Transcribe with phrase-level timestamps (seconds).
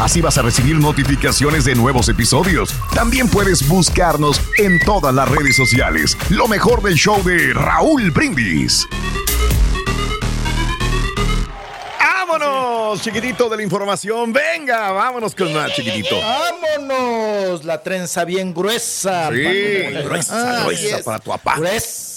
[0.00, 2.74] Así vas a recibir notificaciones de nuevos episodios.
[2.94, 6.16] También puedes buscarnos en todas las redes sociales.
[6.30, 8.88] Lo mejor del show de Raúl Brindis.
[12.00, 14.32] ¡Vámonos, chiquitito de la información!
[14.32, 16.16] ¡Venga, vámonos con más, chiquitito!
[16.18, 17.64] ¡Vámonos!
[17.64, 19.28] La trenza bien gruesa.
[19.28, 21.56] Sí, gruesa, gruesa es para tu papá.
[21.56, 22.09] Gruesa.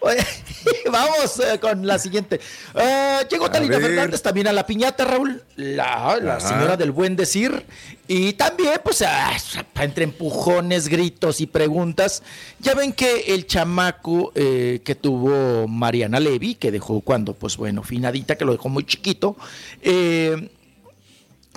[0.00, 0.24] Oye,
[0.92, 2.40] vamos eh, con la siguiente.
[2.74, 3.78] Eh, llegó Talina.
[3.78, 5.42] Fernández también a la piñata, Raúl.
[5.56, 7.64] La, señora del buen decir.
[8.06, 9.32] Y también, pues, ah,
[9.80, 12.22] entre empujones, gritos y preguntas.
[12.60, 17.82] Ya ven que el chamaco eh, que tuvo Mariana Levy, que dejó cuando, pues bueno,
[17.82, 19.36] finadita, que lo dejó muy chiquito,
[19.82, 20.48] que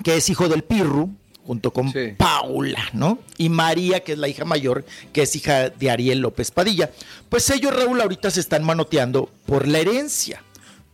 [0.04, 1.10] es hijo del Pirru,
[1.48, 2.12] junto con Sí.
[2.18, 3.20] Paula, ¿no?
[3.38, 6.90] Y María, que es la hija mayor, que es hija de Ariel López Padilla.
[7.30, 10.42] Pues ellos, Raúl, ahorita se están manoteando por la herencia.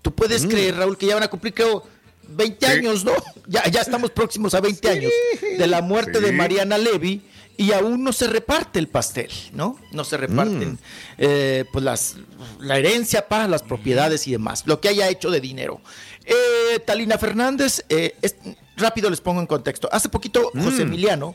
[0.00, 1.82] Tú puedes creer, Raúl, que ya van a cumplir, creo,
[2.28, 2.70] 20 Mm.
[2.70, 2.78] Sí.
[2.78, 3.12] años, ¿no?
[3.48, 5.12] Ya, ya estamos próximos a 20 años
[5.58, 6.30] de la muerte de.
[6.30, 7.20] Mariana Levy
[7.56, 9.76] y aún no se reparte el pastel, ¿no?
[9.90, 10.78] No se reparten Mm.
[11.18, 12.14] eh, pues las,
[12.60, 15.80] la herencia para las propiedades y demás, lo que haya hecho de dinero.
[16.24, 18.36] Eh, Talina Fernández, eh, es-
[18.76, 19.88] rápido les pongo en contexto.
[19.92, 20.64] Hace poquito Mm.
[20.64, 21.34] José Emiliano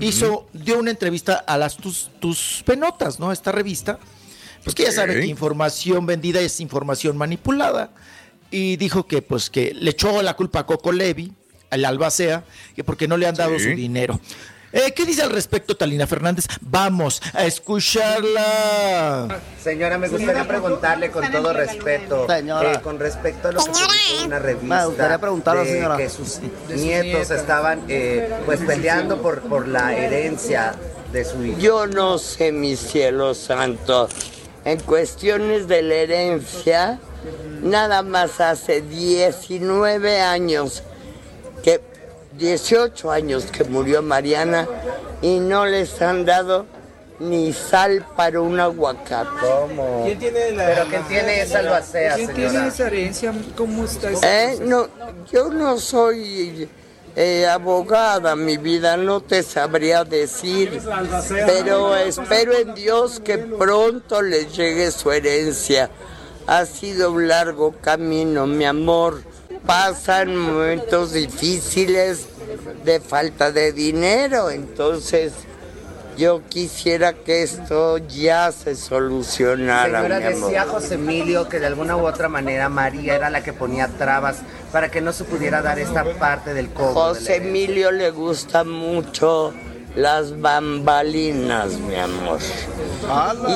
[0.00, 3.32] hizo, dio una entrevista a las tus, tus penotas, ¿no?
[3.32, 3.98] Esta revista.
[4.64, 5.22] Pues que ya saben Ok.
[5.22, 7.90] que información vendida es información manipulada.
[8.50, 11.32] Y dijo que pues que le echó la culpa a Coco Levi,
[11.70, 12.44] al Albacea,
[12.76, 13.70] que porque no le han dado Sí.
[13.70, 14.20] su dinero.
[14.72, 16.46] Eh, ¿Qué dice al respecto Talina Fernández?
[16.62, 19.40] Vamos a escucharla.
[19.62, 22.72] Señora, me gustaría preguntarle con todo respeto, Señora.
[22.72, 25.96] eh, con respecto a lo que publicó una revista, Me gustaría preguntarle, de señora.
[25.98, 26.40] que sus
[26.74, 30.74] nietos estaban eh, pues peleando por, por la herencia
[31.12, 31.58] de su hijo.
[31.58, 34.08] Yo no sé, mi cielo santo.
[34.64, 36.98] En cuestiones de la herencia,
[37.60, 40.82] nada más hace 19 años
[41.62, 41.80] que
[42.38, 44.66] 18 años que murió Mariana
[45.20, 46.66] y no les han dado
[47.20, 49.28] ni sal para un aguacate.
[49.40, 50.04] ¿Cómo?
[50.04, 52.72] Pero ¿quién tiene esa albacea, señora?
[52.78, 53.32] herencia?
[53.56, 54.88] ¿Cómo está Eh, no,
[55.30, 56.68] yo no soy
[57.14, 60.80] eh, abogada, mi vida, no te sabría decir,
[61.46, 65.90] pero espero en Dios que pronto les llegue su herencia.
[66.46, 69.22] Ha sido un largo camino, mi amor.
[69.66, 72.26] Pasan momentos difíciles
[72.84, 75.32] de falta de dinero, entonces
[76.16, 80.02] Yo quisiera que esto ya se solucionara.
[80.02, 80.42] Señora, mi amor.
[80.50, 84.42] decía José Emilio que de alguna u otra manera María era la que ponía trabas
[84.72, 86.88] para que no se pudiera dar esta parte del cobro.
[86.88, 89.54] de José Emilio le gusta mucho
[89.94, 92.40] las bambalinas, mi amor.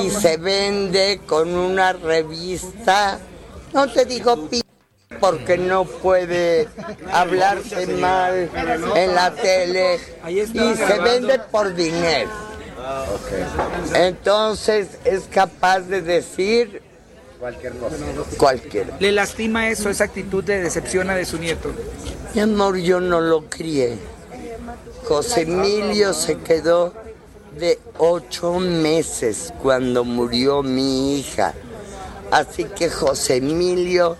[0.03, 3.19] Y se vende con una revista,
[3.73, 4.63] no te digo pi
[5.19, 6.67] porque no puede
[7.11, 8.49] hablarse mal
[8.95, 12.29] en la tele y se vende por dinero.
[13.93, 16.81] Entonces es capaz de decir
[17.39, 17.95] Cualquier cosa.
[18.37, 18.93] cualquier.
[18.99, 21.71] ¿Le lastima eso, esa actitud de decepciona de su nieto?
[22.33, 23.97] Mi amor, yo no lo crié.
[25.05, 26.93] José Emilio se quedó
[27.57, 31.53] de ocho meses cuando murió mi hija.
[32.31, 34.17] Así que José Emilio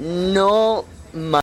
[0.00, 1.40] no ma-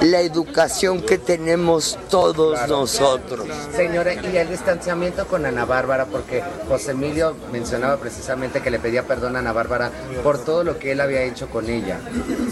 [0.00, 3.46] la educación que tenemos todos nosotros.
[3.76, 9.02] Señora, y el distanciamiento con Ana Bárbara, porque José Emilio mencionaba precisamente que le pedía
[9.02, 9.90] perdón a Ana Bárbara
[10.22, 11.98] por todo lo que él había hecho con ella.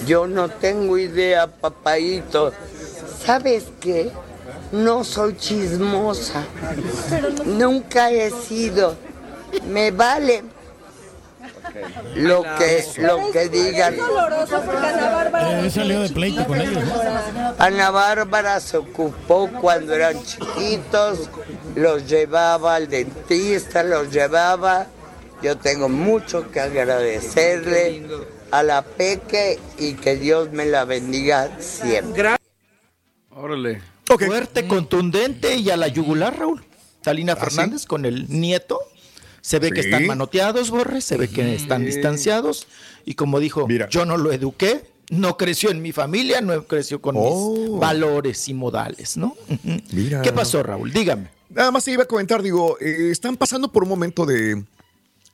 [0.07, 2.53] Yo no tengo idea, papaito.
[3.25, 4.11] ¿Sabes qué?
[4.73, 6.45] No soy chismosa.
[7.47, 8.97] Nunca he sido.
[9.71, 10.43] Me vale
[12.15, 13.95] lo que, lo que digan.
[13.95, 16.85] Eh, salió de pleito con ellos.
[16.85, 17.55] ¿no?
[17.59, 21.29] Ana Bárbara se ocupó cuando eran chiquitos,
[21.75, 24.87] los llevaba al dentista, los llevaba.
[25.43, 28.07] Yo tengo mucho que agradecerle
[28.51, 32.37] a la Peque y que Dios me la bendiga siempre.
[33.31, 33.83] Órale.
[34.07, 36.65] Fuerte, contundente y a la yugular, Raúl.
[37.03, 38.81] Talina Fernández con el nieto.
[39.47, 42.67] Se ve que están manoteados, Borre, se ve que están distanciados.
[43.05, 47.15] Y como dijo, yo no lo eduqué, no creció en mi familia, no creció con
[47.15, 49.37] mis valores y modales, ¿no?
[49.93, 50.23] Mira.
[50.23, 50.93] ¿Qué pasó, Raúl?
[50.93, 51.29] Dígame.
[51.49, 54.65] Nada más te iba a comentar, digo, eh, están pasando por un momento de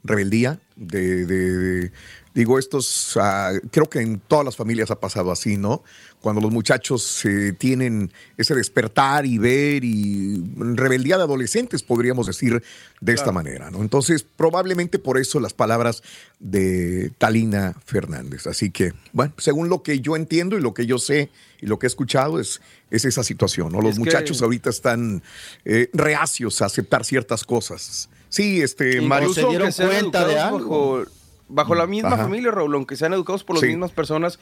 [0.04, 1.92] rebeldía, de, de- de-
[2.34, 5.84] digo, estos, ah, creo que en todas las familias ha pasado así, ¿no?
[6.20, 12.62] Cuando los muchachos eh, tienen ese despertar y ver y rebeldía de adolescentes, podríamos decir
[13.00, 13.82] de esta manera, ¿no?
[13.82, 16.02] Entonces, probablemente por eso las palabras
[16.40, 18.46] de Talina Fernández.
[18.46, 21.28] Así que, bueno, según lo que yo entiendo y lo que yo sé
[21.60, 22.60] y lo que he escuchado es,
[22.90, 23.80] es esa situación, ¿no?
[23.82, 25.22] Los Es que- muchachos ahorita están
[25.64, 28.08] eh, reacios a aceptar ciertas cosas.
[28.32, 29.28] Sí, este, Mario.
[29.28, 31.04] Incluso aunque sean educados Bajo,
[31.48, 32.22] bajo la misma Ajá.
[32.24, 33.66] familia, Raúl, aunque sean educados por las Sí.
[33.68, 34.38] mismas personas,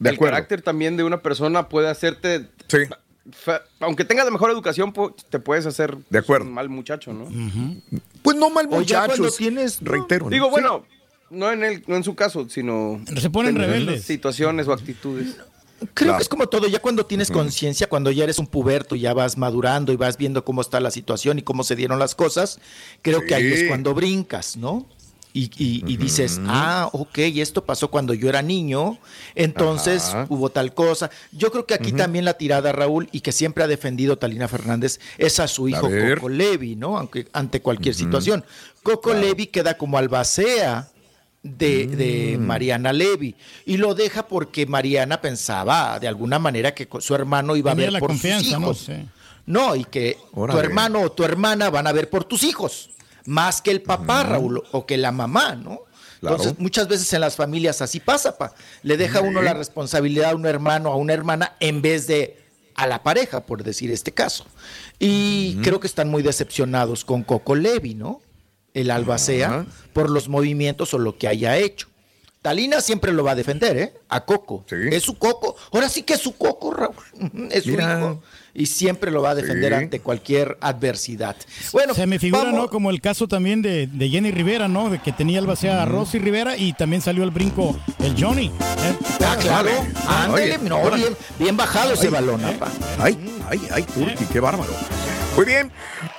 [0.00, 0.32] De el acuerdo.
[0.34, 2.48] carácter también de una persona puede hacerte...
[3.30, 4.92] fa- Aunque tengas la mejor educación,
[5.30, 6.46] te puedes hacer De acuerdo.
[6.46, 7.28] un mal muchacho, ¿no?
[8.22, 9.18] Pues no mal O ya muchachos.
[9.18, 10.24] cuando tienes, reitero.
[10.24, 10.30] ¿no?
[10.30, 10.50] Digo, Sí.
[10.50, 10.84] bueno,
[11.30, 13.00] no en, el, no en su caso, sino...
[13.20, 14.02] Se ponen en rebeldes.
[14.04, 15.36] Situaciones o actitudes.
[15.94, 19.14] Creo que es como todo, ya cuando tienes conciencia, cuando ya eres un puberto, ya
[19.14, 22.58] vas madurando y vas viendo cómo está la situación y cómo se dieron las cosas,
[23.02, 24.86] creo que ahí es cuando brincas, ¿no?
[25.34, 28.98] Y, y- y dices, ah, ok, esto pasó cuando yo era niño,
[29.36, 30.26] entonces Ajá.
[30.30, 31.10] hubo tal cosa.
[31.32, 34.98] Yo creo que aquí también la tirada, Raúl, y que siempre ha defendido Talina Fernández,
[35.16, 35.82] es a su hijo.
[36.14, 36.98] Coco Levi, ¿no?
[36.98, 38.44] Aunque ante cualquier situación.
[38.82, 40.88] Coco Levi queda como albacea
[41.42, 42.42] de, de Mm.
[42.46, 47.70] Mariana Levy y lo deja porque Mariana pensaba de alguna manera que su hermano iba
[47.72, 48.66] Tenía a ver la por sus confianza, ¿no?
[48.66, 48.78] hijos.
[48.86, 48.92] Sí.
[49.46, 50.60] No, y que Órale.
[50.60, 52.90] tu hermano o tu hermana van a ver por tus hijos,
[53.24, 55.80] más que el papá, Raúl, o que la mamá, ¿no?
[56.20, 56.36] Claro.
[56.36, 58.52] Entonces, muchas veces en las familias así pasa, pa.
[58.82, 62.36] Le deja uno la responsabilidad a un hermano, a una hermana, en vez de
[62.74, 64.44] a la pareja, por decir este caso.
[64.98, 68.20] Y creo que están muy decepcionados con Coco Levi, ¿no?
[68.74, 71.88] El albacea, por los movimientos o lo que haya hecho.
[72.42, 73.92] Talina siempre lo va a defender, ¿eh?
[74.08, 74.64] A Coco.
[74.70, 75.56] Es su Coco.
[75.72, 76.94] Ahora sí que es su Coco, Raúl.
[77.50, 77.98] Es su Mira.
[77.98, 78.22] hijo.
[78.54, 79.78] Y siempre lo va a defender Sí.
[79.78, 81.34] ante cualquier adversidad.
[81.72, 82.68] Bueno, Se me figura, vamos- ¿no?
[82.70, 84.88] Como el caso también de, de Jenny Rivera, ¿no?
[84.88, 88.46] De que tenía albacea a Rosy Rivera y también salió al brinco el Johnny.
[88.46, 88.96] ¿eh?
[89.24, 89.70] Ah, claro.
[90.06, 92.54] Ándale, Oye, no, bien, bien bajado ese Ay, balón, ¿eh?
[92.56, 92.70] apa.
[93.00, 93.18] Ay,
[93.50, 94.72] ay, ay, Turki, qué bárbaro.
[95.38, 95.70] Muy bien,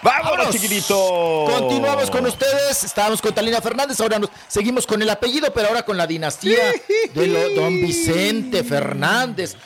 [0.02, 0.56] vámonos, Vámonos.
[0.56, 1.46] chiquitito.
[1.52, 2.86] Continuamos con ustedes.
[2.86, 6.72] Estábamos con Talina Fernández, ahora nos seguimos con el apellido, pero ahora con la dinastía
[7.14, 9.58] de lo- don Vicente Fernández.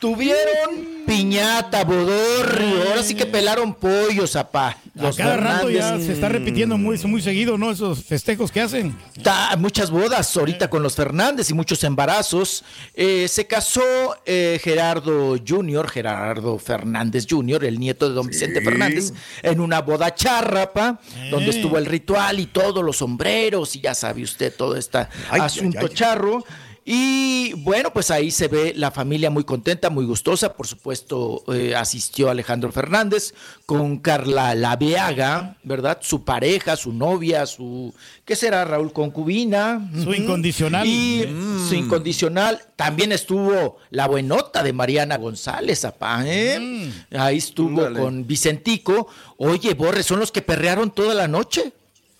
[0.00, 4.74] Tuvieron piñata, bodorrio, ahora sí que pelaron pollos, apá.
[4.98, 7.70] A cada rato ya se está repitiendo muy, muy seguido, ¿no?
[7.70, 8.96] Esos festejos que hacen.
[9.22, 12.64] Ta- muchas bodas ahorita con los Fernández y muchos embarazos.
[12.94, 13.82] Eh, se casó
[14.24, 19.12] eh, Gerardo Junior, Gerardo Fernández Junior, el nieto de don Vicente Fernández,
[19.42, 21.00] en una boda charrapa,
[21.30, 24.98] donde estuvo el ritual y todos los sombreros y ya sabe usted todo este
[25.30, 25.94] Ay, asunto ay, ay.
[25.94, 26.44] charro.
[26.88, 30.52] Y bueno, pues ahí se ve la familia muy contenta, muy gustosa.
[30.52, 33.34] Por supuesto, eh, asistió Alejandro Fernández
[33.66, 35.98] con Carla Laveaga, ¿verdad?
[36.00, 37.92] Su pareja, su novia, su.
[38.24, 38.92] ¿Qué será, Raúl?
[38.92, 39.90] Concubina.
[40.00, 40.86] Su incondicional.
[40.86, 41.24] Y
[41.68, 42.62] su incondicional.
[42.76, 46.92] También estuvo la buenota de Mariana González, apá, ¿eh?
[47.10, 49.08] Ahí estuvo con Vicentico.
[49.38, 51.72] Oye, Borre, son los que perrearon toda la noche.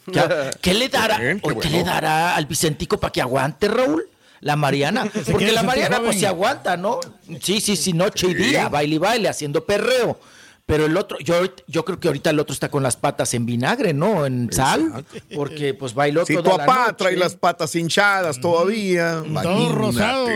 [0.60, 1.18] ¿Qué le dará?
[1.18, 4.08] Bien, qué ¿Qué le dará al Vicentico para que aguante, Raúl?
[4.40, 5.10] La Mariana.
[5.30, 7.00] Porque la Mariana pues se aguanta, ¿no?
[7.42, 10.18] Sí, sí, sí, noche y día, baile y baile, haciendo perreo.
[10.66, 11.36] Pero el otro, yo,
[11.68, 14.26] yo creo que ahorita el otro está con las patas en vinagre, ¿no?
[14.26, 15.04] En sal.
[15.32, 16.94] Porque pues bailó tu toda la papá noche.
[16.98, 19.12] trae las patas hinchadas todavía.
[19.12, 19.72] Todo imagínate.
[19.74, 20.28] rosado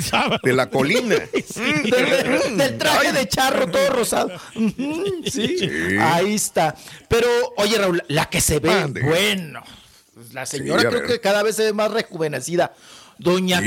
[0.00, 0.38] sábado.
[0.44, 1.16] De la colina.
[1.56, 4.30] del, del traje de charro todo rosado.
[5.26, 5.68] Sí,
[6.00, 6.76] ahí está.
[7.08, 9.02] Pero, oye, Raúl, la que se ve, Mande.
[9.02, 9.62] bueno,
[10.14, 11.10] pues, la señora Sí, creo ver.
[11.10, 12.72] que cada vez se ve más rejuvenecida.
[13.18, 13.60] Doña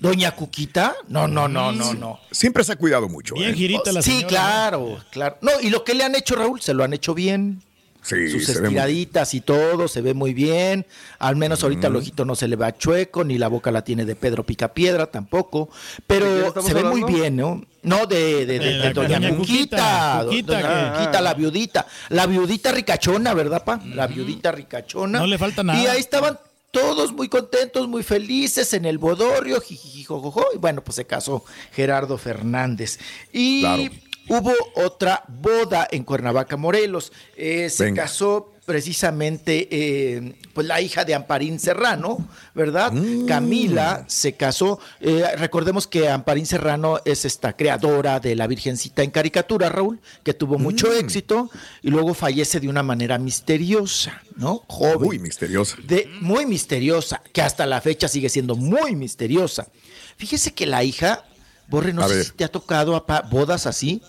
[0.00, 2.20] Doña Cuquita, no, no, no, no, no.
[2.30, 3.34] Siempre se ha cuidado mucho.
[3.34, 3.54] Bien ¿eh?
[3.54, 4.28] girita la sí, señora.
[4.28, 5.38] claro, claro.
[5.42, 7.62] No, y lo que le han hecho, Raúl, se lo han hecho bien.
[8.02, 10.86] Sí, Sus se ve muy- estiraditas y todo, se ve muy bien.
[11.18, 14.04] Al menos ahorita el ojito no se le va chueco, ni la boca la tiene
[14.04, 15.70] de Pedro Picapiedra tampoco.
[15.96, 17.64] ¿De Pero se ve muy bien, ¿no?
[17.82, 20.20] No, de, de, de- De Doña Doña Cuquita.
[20.22, 21.86] Cuquita, Cuquita, Doña que- Cuquita, la viudita.
[22.10, 23.80] La viudita ricachona, ¿verdad, pa?
[23.92, 25.18] La viudita ricachona.
[25.18, 25.82] No le falta nada.
[25.82, 26.38] Y ahí estaban
[26.70, 32.18] todos muy contentos, muy felices en el bodorio, jijijijojojo, y bueno, pues se casó Gerardo
[32.18, 32.98] Fernández.
[33.32, 33.82] Y Claro.
[34.28, 37.12] hubo otra boda en Cuernavaca, Morelos.
[37.36, 38.02] Eh, se Venga.
[38.02, 42.92] casó precisamente eh, pues la hija de Amparín Serrano, ¿verdad?
[42.92, 43.26] Mm.
[43.26, 44.78] Camila se casó.
[45.00, 50.34] Eh, recordemos que Amparín Serrano es esta creadora de la Virgencita en caricatura, Raúl, que
[50.34, 50.98] tuvo mucho Mm.
[50.98, 51.50] éxito
[51.82, 54.62] y luego fallece de una manera misteriosa, ¿no?
[54.66, 55.76] Joven Muy misteriosa.
[55.86, 59.68] de muy misteriosa, que hasta la fecha sigue siendo muy misteriosa.
[60.16, 61.24] Fíjese que la hija,
[61.68, 62.24] Borre, no A sé ver.
[62.24, 64.02] si te ha tocado apa, bodas así.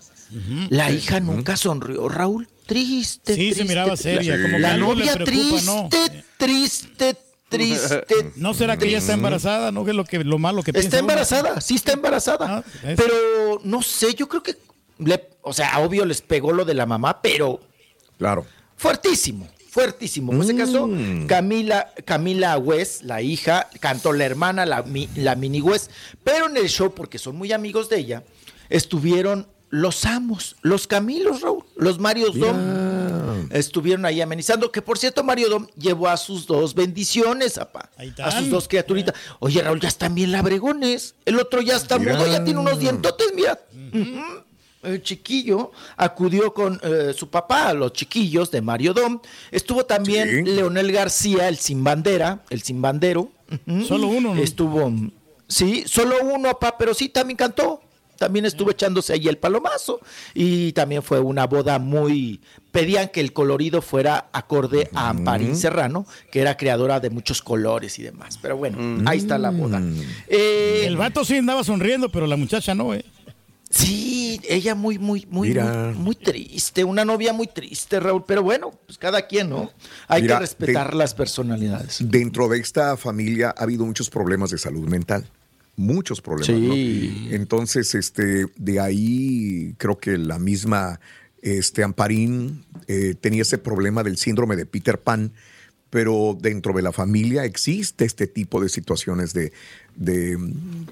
[0.70, 2.48] La hija nunca sonrió, Raúl.
[2.68, 3.34] Triste.
[3.36, 3.64] Sí, se triste.
[3.66, 5.90] miraba seria, La- como que le novia preocupa, triste, ¿no?
[6.38, 7.16] triste,
[7.50, 8.06] triste.
[8.36, 9.72] ¿No será que ella está embarazada?
[9.72, 9.84] ¿No?
[9.86, 11.12] Que es lo, que, lo malo que piensa Está uno?
[11.12, 12.58] embarazada, sí está embarazada.
[12.58, 12.64] Ah,
[12.96, 14.56] pero no sé, yo creo que,
[15.00, 17.60] le- o sea, obvio les pegó lo de la mamá, pero
[18.18, 18.46] Claro.
[18.76, 20.32] Fuertísimo, fuertísimo.
[20.34, 20.90] Pues se casó
[21.28, 24.84] Camila, Camila West, la hija, cantó la hermana, la,
[25.16, 25.92] la mini West,
[26.24, 28.24] pero en el show, porque son muy amigos de ella,
[28.70, 33.50] estuvieron los amos, los Camilos, Raúl, los Mario Dom.
[33.52, 37.90] Estuvieron ahí amenizando, que por cierto, Mario Dom llevó a sus dos bendiciones, apá,
[38.24, 39.14] a sus dos criaturitas.
[39.40, 41.16] Oye, Raúl, ya están bien labregones.
[41.26, 43.60] El otro ya está mudo, ya tiene unos dientotes, mira.
[44.84, 49.20] El chiquillo acudió con eh, su papá a los chiquillos de Mario Dom.
[49.52, 50.52] Estuvo también Sí.
[50.52, 53.32] Leonel García, el sin bandera, el sin bandero.
[53.88, 54.42] Solo uno, ¿no?
[54.42, 54.92] Estuvo,
[55.48, 57.82] sí, solo uno, papá, pero sí también cantó.
[58.18, 60.00] También estuvo echándose ahí el palomazo.
[60.34, 62.42] Y también fue una boda muy.
[62.72, 67.98] Pedían que el colorido fuera acorde a Amparín Serrano, que era creadora de muchos colores
[68.00, 68.38] y demás.
[68.42, 68.78] Pero bueno,
[69.10, 69.82] ahí está la boda.
[70.28, 73.04] Eh, El vato sí andaba sonriendo, pero la muchacha no, ¿eh?
[73.70, 78.72] Sí, ella muy, muy, muy, muy, muy triste, una novia muy triste, Raúl, pero bueno,
[78.86, 79.70] pues cada quien, ¿no?
[80.08, 81.98] Hay Mira, que respetar de- las personalidades.
[82.00, 85.28] Dentro de esta familia ha habido muchos problemas de salud mental.
[85.78, 86.48] Muchos problemas.
[86.48, 87.28] Sí.
[87.30, 87.36] ¿no?
[87.36, 91.00] Entonces, este, de ahí creo que la misma
[91.42, 95.34] este, Amparín eh, tenía ese problema del síndrome de Peter Pan,
[95.90, 99.54] pero dentro de la familia existe este tipo de situaciones de,
[99.96, 100.38] de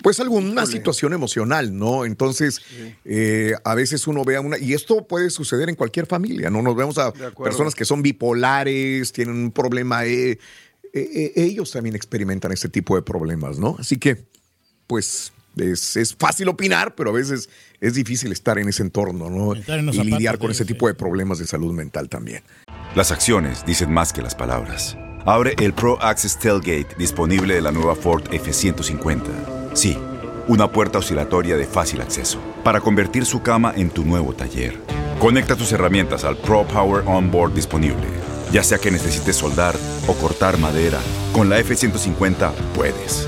[0.01, 2.05] pues alguna situación emocional, ¿no?
[2.05, 2.61] Entonces,
[3.03, 6.61] eh, a veces uno ve a una, y esto puede suceder en cualquier familia, ¿no?
[6.61, 10.37] Nos vemos a personas que son bipolares, tienen un problema, eh,
[10.93, 13.75] ellos también experimentan este tipo de problemas, ¿no?
[13.77, 14.23] Así que,
[14.87, 17.49] pues, es, es fácil opinar, pero a veces
[17.79, 20.73] es difícil estar en ese entorno, Y zapatos lidiar con ese sí.
[20.73, 22.43] tipo de problemas de salud mental también.
[22.95, 24.97] Las acciones dicen más que las palabras.
[25.25, 29.73] Abre el Pro Access Tailgate disponible de la nueva Ford F-150.
[29.73, 29.97] Sí,
[30.47, 34.79] una puerta oscilatoria de fácil acceso para convertir su cama en tu nuevo taller.
[35.19, 38.05] Conecta tus herramientas al Pro Power Onboard disponible.
[38.51, 39.75] Ya sea que necesites soldar
[40.07, 40.99] o cortar madera,
[41.33, 43.27] con la F-150 puedes.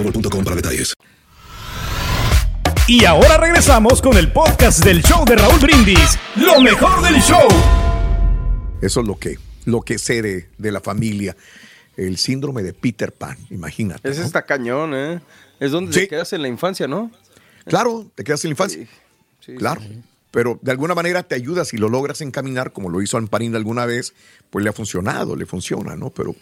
[0.03, 0.93] para detalles.
[2.87, 6.17] Y ahora regresamos con el podcast del show de Raúl Brindis.
[6.35, 7.47] Lo mejor del show.
[8.81, 11.35] Eso es lo que, lo que sé de, de la familia.
[11.95, 14.09] El síndrome de Peter Pan, imagínate.
[14.09, 14.25] Ese ¿no?
[14.25, 15.21] está cañón, ¿eh?
[15.59, 17.11] Es donde te quedas en la infancia, ¿no?
[17.65, 18.87] Claro, te quedas en la infancia.
[19.57, 19.81] claro.
[20.31, 23.85] Pero de alguna manera te ayuda si lo logras encaminar, como lo hizo Amparín alguna
[23.85, 24.13] vez,
[24.49, 26.09] pues le ha funcionado, le funciona, ¿no?
[26.09, 26.33] Pero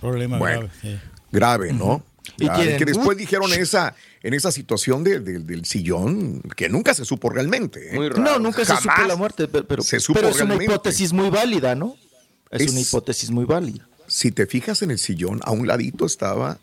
[0.00, 0.68] Problema grave.
[0.82, 0.98] sí.
[1.30, 2.02] grave, ¿no?
[2.36, 6.94] Tienen que después dijeron en esa, en esa situación de- de- del sillón, que nunca
[6.94, 7.94] se supo realmente.
[7.96, 8.10] ¿eh?
[8.16, 11.30] No, nunca se supo la muerte, pero, pero, se supo pero es una hipótesis muy
[11.30, 11.96] válida, ¿no?
[12.50, 13.88] Es, Es- una hipótesis muy válida.
[14.08, 16.58] Si te fijas en el sillón, a un ladito estaba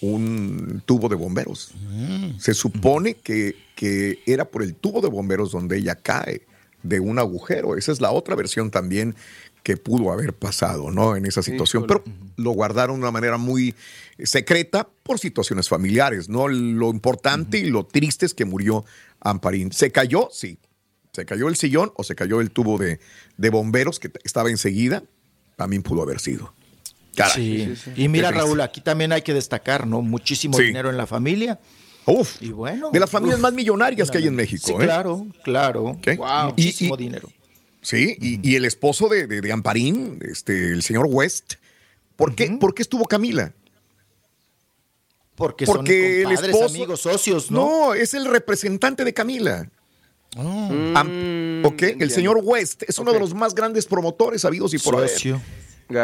[0.00, 1.70] un tubo de bomberos.
[1.90, 2.38] Mm.
[2.38, 6.42] Se supone que, que era por el tubo de bomberos donde ella cae
[6.82, 7.76] de un agujero.
[7.76, 9.14] Esa es la otra versión también
[9.62, 11.14] que pudo haber pasado, ¿no?
[11.16, 11.86] En esa situación.
[11.86, 12.02] Pero
[12.36, 13.74] lo guardaron de una manera muy
[14.22, 16.48] secreta por situaciones familiares, ¿no?
[16.48, 18.84] Lo importante y lo triste es que murió
[19.20, 19.72] Amparín.
[19.72, 20.28] ¿Se cayó?
[20.32, 20.58] Sí.
[21.12, 22.98] ¿Se cayó el sillón o se cayó el tubo de,
[23.36, 25.02] de bomberos que estaba enseguida?
[25.56, 26.52] También pudo haber sido.
[27.14, 27.76] Caray.
[27.76, 27.92] Sí.
[27.96, 28.30] Y mira.
[28.30, 30.00] Raúl, aquí también hay que destacar, ¿no?
[30.02, 30.64] Muchísimo Sí.
[30.64, 31.60] dinero en la familia.
[32.06, 32.40] Uf.
[32.42, 32.90] Y bueno.
[32.90, 33.42] De las familias uf.
[33.42, 34.66] más millonarias que hay en México.
[34.66, 34.78] Sí, ¿eh?
[34.78, 35.84] claro, claro.
[35.84, 36.08] ¿Ok?
[36.08, 37.28] Y- Muchísimo y- dinero.
[37.82, 41.54] Sí, y, y el esposo de, de- de Amparín, este, el señor West,
[42.16, 43.52] ¿por qué, ¿por qué estuvo Camila?
[45.34, 47.58] Porque, son Porque el compadres, esposo- amigos, socios, ¿no?
[47.88, 49.68] No, es el representante de Camila.
[50.36, 50.96] Mm.
[50.96, 54.96] Am- ok, el señor West es uno de los más grandes promotores habidos y por
[54.96, 55.08] haber.
[55.08, 55.40] Socio.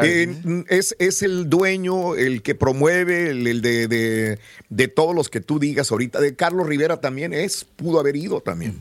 [0.03, 5.31] Eh, es, es el dueño, el que promueve, el, el de, de- de todos los
[5.31, 6.21] que tú digas ahorita.
[6.21, 8.81] De Carlos Rivera también es, pudo haber ido también.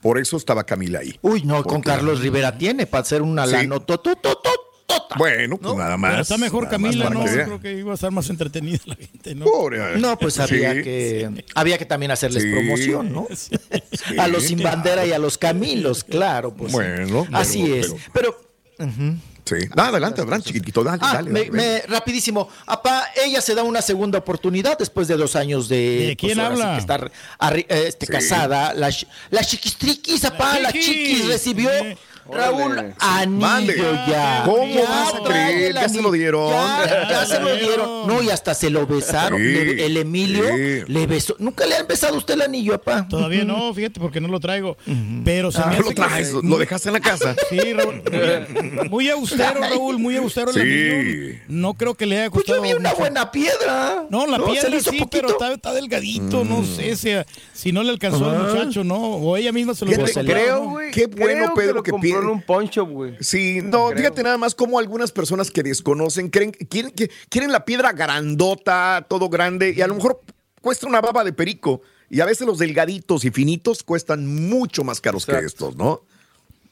[0.00, 1.18] Por eso estaba Camila ahí.
[1.22, 3.52] Uy, no, con Carlos Rivera tiene para hacer una Sí.
[3.52, 3.76] lana.
[5.18, 6.10] Bueno, pues nada más.
[6.12, 7.24] Pero está mejor Camila, ¿no?
[7.24, 7.44] que vea.
[7.44, 9.44] Creo que iba a estar más entretenida la gente, ¿no?
[9.44, 9.98] Pobre.
[9.98, 10.82] No, pues había Sí.
[10.82, 12.50] que había que también hacerles Sí.
[12.50, 13.26] promoción, ¿no?
[14.18, 16.72] A los sin bandera y a los Camilos, claro, pues.
[16.72, 17.94] Bueno, así pero- es.
[18.12, 18.40] Pero,
[18.78, 19.16] ujú.
[19.50, 19.66] Sí.
[19.74, 21.30] No, adelante, adelante, chiquitito, dale, Ah, dale.
[21.30, 22.48] me- dale, me- rapidísimo.
[22.66, 26.06] Apá, ella se da una segunda oportunidad después de dos años de.
[26.08, 26.74] ¿De quién sí habla?
[26.74, 27.10] que estar
[27.40, 28.12] arri- eh, este, Sí.
[28.12, 28.72] casada.
[28.74, 28.90] La,
[29.30, 30.86] la chiquistriquis, apá, la, chiquis.
[30.86, 31.70] chiquis recibió.
[32.32, 33.76] Raúl, anillo Mande.
[34.08, 34.42] ya.
[34.44, 35.74] ¿Cómo Ya vas a creer?
[35.74, 36.50] ¿Ya se lo dieron?
[36.50, 37.90] Ya, ya se lo dieron.
[38.10, 39.38] No, y hasta se lo besaron.
[39.38, 40.82] Sí, Le- el Emilio sí.
[40.90, 41.36] le besó.
[41.38, 43.06] ¿Nunca le han besado usted el anillo, apá?
[43.08, 44.76] Todavía no, fíjate, porque no lo traigo.
[45.24, 47.36] Pero se Ah, me no hace lo traes, que- lo- dejaste en la casa.
[47.50, 48.02] Sí, Raúl.
[48.90, 50.60] Muy, austero, Raúl, muy austero el Sí.
[50.60, 51.38] anillo.
[51.48, 53.00] No creo que le haya Pues yo costado vi una mucho.
[53.00, 54.04] buena piedra.
[54.10, 55.10] No, la No, piedra le hizo sí, poquito.
[55.10, 57.10] pero está, está delgadito, no sé si,
[57.52, 58.54] si no le alcanzó al Ajá.
[58.54, 58.96] muchacho, ¿no?
[58.98, 60.70] O ella misma se lo al lado, Creo, ¿no?
[60.70, 60.90] güey.
[60.90, 61.92] Qué bueno, creo Pedro, lo que
[62.24, 63.16] en un pawn shop, güey.
[63.20, 63.98] Sí, no, Creo.
[63.98, 69.06] fíjate nada más como algunas personas que desconocen creen, quieren, que- quieren la piedra grandota,
[69.08, 70.20] todo grande, y a lo mejor
[70.60, 71.82] cuesta una baba de perico.
[72.08, 76.02] Y a veces los delgaditos y finitos cuestan mucho más caros que estos, ¿no?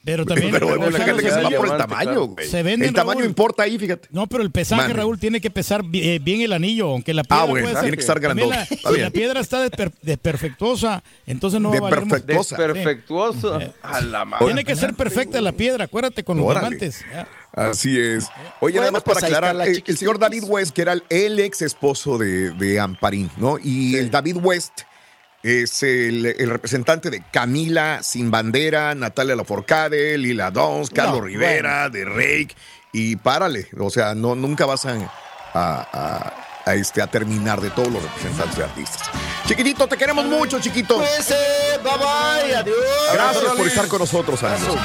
[0.05, 0.51] Pero también.
[0.51, 2.47] Pero la gente que se se va por el tamaño, güey.
[2.47, 3.29] Se venden, El tamaño Raúl.
[3.29, 4.07] importa ahí, fíjate.
[4.11, 4.93] No, pero el pesaje, Mande.
[4.95, 7.97] Raúl, tiene que pesar eh, bien el anillo, aunque la piedra Ah, bueno, puede tiene
[7.97, 8.49] que estar grandote.
[8.49, 9.01] la- Está si bien.
[9.01, 12.15] la piedra está desper- desperfectuosa, entonces no va a valer mucho.
[12.25, 12.57] Desperfectuosa.
[12.57, 13.59] Perfectuoso.
[13.83, 14.45] A la madre.
[14.45, 16.61] Tiene que ser perfecta la piedra, acuérdate con los Órale.
[16.77, 17.05] diamantes.
[17.11, 17.27] Ya.
[17.51, 18.25] Así es.
[18.61, 21.03] Oye, Bueno, nada más pues para aclarar, la el, señor David West, que era el,
[21.09, 23.57] el ex esposo de, de Amparín, ¿no?
[23.61, 24.81] Y el David West
[25.43, 31.89] es el, el representante de Camila Sin Bandera, Natalia Laforcade, Lila Dons, Carlos No, Rivera,
[31.89, 32.55] de Rake,
[32.91, 33.67] y párale.
[33.79, 34.93] O sea, no, nunca vas a,
[35.53, 36.33] a- a-
[36.65, 39.09] a, este, a terminar de todos los representantes de artistas.
[39.47, 40.97] Chiquitito, te queremos mucho, chiquito.
[40.97, 42.75] Pues, eh, bye bye, adiós.
[43.13, 44.77] Gracias por estar con nosotros, amigos.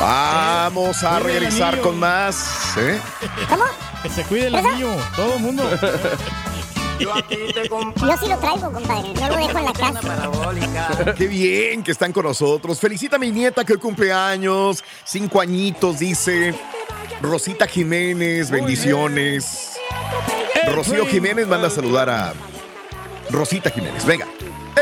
[0.00, 2.74] Vamos a regresar con más.
[2.78, 2.98] ¿eh?
[4.02, 5.68] Que se cuide el anillo, todo el mundo.
[7.02, 9.12] Yo sí lo traigo, compadre.
[9.14, 11.14] No lo dejo en la casa.
[11.16, 12.78] Qué bien que están con nosotros.
[12.78, 14.82] Felicita a mi nieta que hoy cumpleaños.
[15.04, 16.54] Cinco añitos, dice.
[17.20, 19.72] Rosita Jiménez, bendiciones.
[20.74, 22.34] Rocío Jiménez manda a saludar a
[23.30, 24.04] Rosita Jiménez.
[24.04, 24.26] Venga.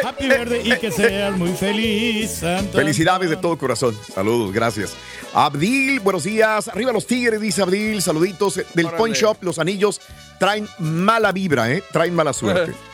[0.03, 2.39] Happy birthday y que seas muy feliz.
[2.41, 2.79] Santo.
[2.79, 3.97] Felicidades de todo corazón.
[4.15, 4.95] Saludos, gracias.
[5.33, 6.69] Abdil, buenos días.
[6.69, 8.03] Arriba los tigres, dice Abdil.
[8.03, 8.61] Saluditos.
[8.75, 8.89] Del.
[8.91, 10.01] Pawn Shop, los anillos
[10.39, 11.83] traen mala vibra, ¿eh?
[11.93, 12.73] Traen mala suerte.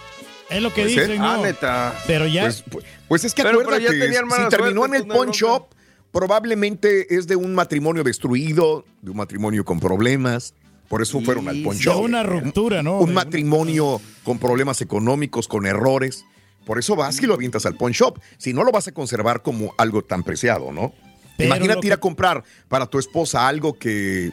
[0.49, 1.07] Es lo que Puede ser.
[1.09, 1.29] dicen, ¿no?
[1.29, 1.93] Ah, neta.
[2.07, 2.43] Pero ya.
[2.43, 5.19] Pues, pues- pues es que Pero- pero acuérdate, ya mala si terminó en el pues,
[5.19, 5.75] pawn shop,
[6.13, 10.55] probablemente es de un matrimonio destruido, de un matrimonio con problemas.
[10.89, 12.01] Por eso fueron al pawn de shop.
[12.01, 13.01] una ruptura, ¿no?
[13.01, 16.25] Un matrimonio con problemas económicos, con errores.
[16.65, 18.21] Por eso vas y lo avientas al pawn shop.
[18.39, 20.95] Si no lo vas a conservar como algo tan preciado, ¿no?
[21.37, 24.33] Pero Imagínate ir a comprar para tu esposa algo que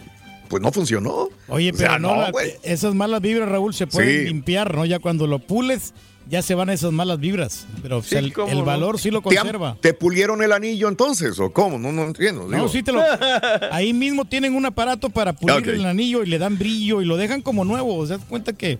[0.49, 1.29] pues no funcionó.
[1.47, 2.31] Oye, O pero sea, no, la-
[2.63, 4.25] esas malas vibras, Raúl, se pueden Sí.
[4.25, 4.85] limpiar, ¿no?
[4.85, 5.93] Ya cuando lo pules,
[6.29, 7.65] ya se van esas malas vibras.
[7.81, 8.65] Pero pues, Sí, el, cómo el no.
[8.65, 9.77] valor sí lo ¿Te, han- conserva.
[9.81, 11.79] ¿Te pulieron el anillo entonces o cómo?
[11.79, 12.43] No, no entiendo.
[12.47, 12.67] No, digo.
[12.69, 13.01] sí te lo.
[13.71, 17.17] Ahí mismo tienen un aparato para pulir el anillo y le dan brillo y lo
[17.17, 17.95] dejan como nuevo.
[17.97, 18.77] O sea, das cuenta que.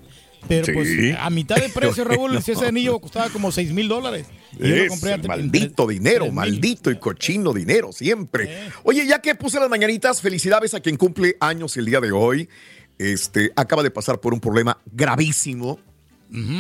[0.48, 0.72] Pero Sí.
[0.74, 4.28] pues a mitad de precio, Raúl, si ese anillo costaba como 6 mil dólares.
[4.60, 8.70] Y yo lo Es compré a- el maldito dinero, maldito y cochino dinero, siempre.
[8.84, 12.50] Oye, ya que puse las mañanitas, felicidades a quien cumple años el día de hoy.
[13.00, 15.80] Este, acaba de pasar por un problema gravísimo.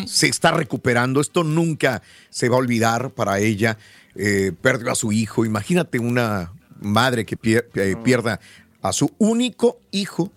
[0.05, 1.19] Se está recuperando.
[1.19, 3.77] Esto nunca se va a olvidar para ella.
[4.15, 5.45] Eh, perdió a su hijo.
[5.45, 7.35] Imagínate una madre que
[7.75, 8.39] eh, pierda
[8.83, 10.31] a su único hijo.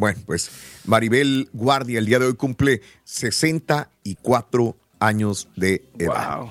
[0.00, 0.50] Bueno, pues
[0.86, 6.46] Maribel Guardia el día de hoy cumple 64 años de edad.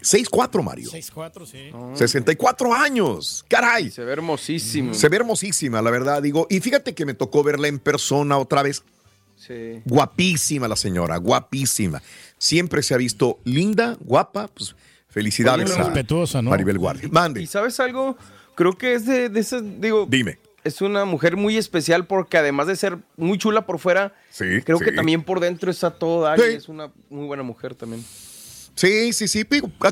[0.00, 0.90] 6'4, Mario.
[0.90, 1.70] 6-4, sí.
[1.92, 3.44] 64 años.
[3.46, 3.90] Caray.
[3.90, 4.94] Se ve hermosísimo.
[4.94, 6.46] Se ve hermosísima, la verdad, digo.
[6.48, 8.82] Y fíjate que me tocó verla en persona otra vez.
[9.36, 9.82] Sí.
[9.84, 12.02] Guapísima la señora, guapísima.
[12.38, 14.48] Siempre se ha visto linda, guapa.
[14.48, 14.74] Pues
[15.10, 16.48] felicidades a respetuosa, ¿no?
[16.48, 17.10] Maribel Guardia.
[17.12, 17.42] Mande.
[17.42, 18.16] ¿Y sabes algo?
[18.54, 20.06] Creo que es de, de esas, digo...
[20.08, 20.38] Dime.
[20.64, 24.14] Es una mujer muy especial porque además de ser muy chula por fuera,
[24.64, 26.42] creo que también por dentro está Sí.
[26.52, 28.04] y es una muy buena mujer también.
[28.74, 29.44] Sí, sí, sí.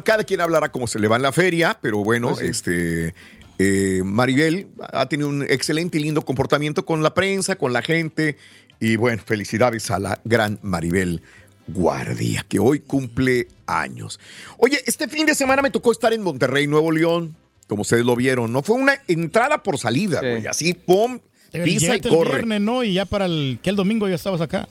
[0.04, 3.14] Cada quien hablará como se le va en la feria, pero bueno, Pues este.
[3.58, 8.36] eh, Maribel ha tenido un excelente y lindo comportamiento con la prensa, con la gente.
[8.78, 11.22] Y bueno, felicidades a la gran Maribel
[11.68, 14.20] Guardia, que hoy cumple años.
[14.58, 17.34] Oye, este fin de semana me tocó estar en Monterrey, Nuevo León,
[17.66, 18.62] como ustedes lo vieron, ¿no?
[18.62, 20.46] Fue una entrada por salida, güey.
[20.46, 21.18] Así, pum,
[21.50, 22.30] pisa y Llegaste el corre.
[22.30, 22.84] viernes, ¿no?
[22.84, 24.68] Y ya para el, que el domingo ya estabas acá.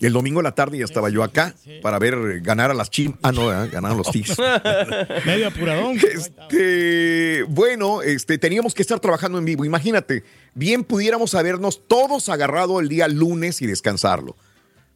[0.00, 2.90] Y el domingo en la tarde ya estaba yo acá para ver ganar a las
[2.90, 3.14] chim.
[3.22, 3.68] Ah, no, ¿eh?
[3.70, 4.36] ganaron los Tigres.
[5.24, 5.96] Medio apuradón.
[5.96, 9.64] Este, bueno, este, teníamos que estar trabajando en vivo.
[9.64, 14.36] Imagínate, bien pudiéramos habernos todos agarrado el día lunes y descansarlo.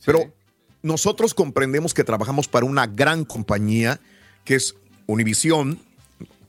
[0.05, 0.35] Pero
[0.83, 4.01] nosotros comprendemos que trabajamos para una gran compañía
[4.45, 4.75] que es
[5.07, 5.81] Univisión,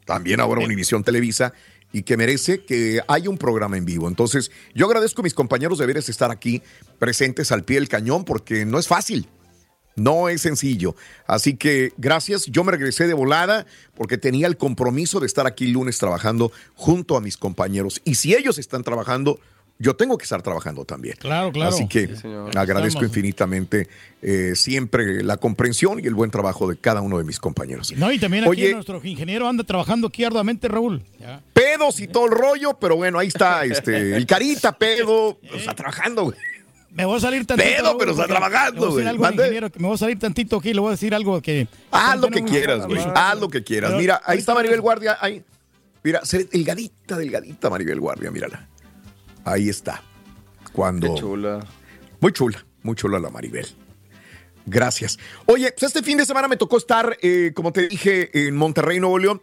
[0.10, 1.54] también ahora Univisión Televisa,
[1.94, 4.08] y que merece que haya un programa en vivo.
[4.08, 6.64] Entonces, yo agradezco a mis compañeros de veras estar aquí
[6.98, 9.30] presentes al pie del cañón porque no es fácil.
[9.96, 10.96] No es sencillo.
[11.28, 12.48] Así que gracias.
[12.48, 16.52] Yo me regresé de volada porque tenía el compromiso de estar aquí el lunes trabajando
[16.74, 18.02] junto a mis compañeros.
[18.04, 19.40] Y si ellos están trabajando,
[19.82, 21.16] yo tengo que estar trabajando también.
[21.20, 21.74] Claro, claro.
[21.74, 23.04] Así que Sí, agradezco Estamos.
[23.04, 23.88] infinitamente
[24.22, 27.94] eh, siempre la comprensión y el buen trabajo de cada uno de mis compañeros.
[27.96, 31.02] No, y también aquí Oye, nuestro ingeniero anda trabajando aquí arduamente, Raúl.
[31.18, 31.42] Ya.
[31.54, 36.24] pedos y todo el rollo, pero bueno, ahí está este, el carita, pedo, está trabajando,
[36.26, 36.38] güey.
[36.92, 37.70] Me voy a salir tantito.
[37.70, 39.06] Pedo, pero está trabajando, güey.
[39.06, 41.68] me voy a salir tantito aquí, le voy a decir algo que...
[41.92, 43.02] Haz lo que quieras, güey.
[43.16, 43.94] Haz lo que quieras.
[43.94, 45.18] Mira, ahí está Maribel Guardia.
[45.22, 45.42] Ahí.
[46.04, 48.69] Mira, delgadita, delgadita Maribel Guardia, mírala.
[49.46, 50.04] Ahí está.
[50.74, 51.14] Cuando.
[51.14, 51.66] Qué chula.
[52.20, 53.68] Muy chula, muy chula la Maribel.
[54.66, 55.18] Gracias.
[55.46, 59.00] Oye, pues este fin de semana me tocó estar, eh, como te dije, en Monterrey,
[59.00, 59.42] Nuevo León.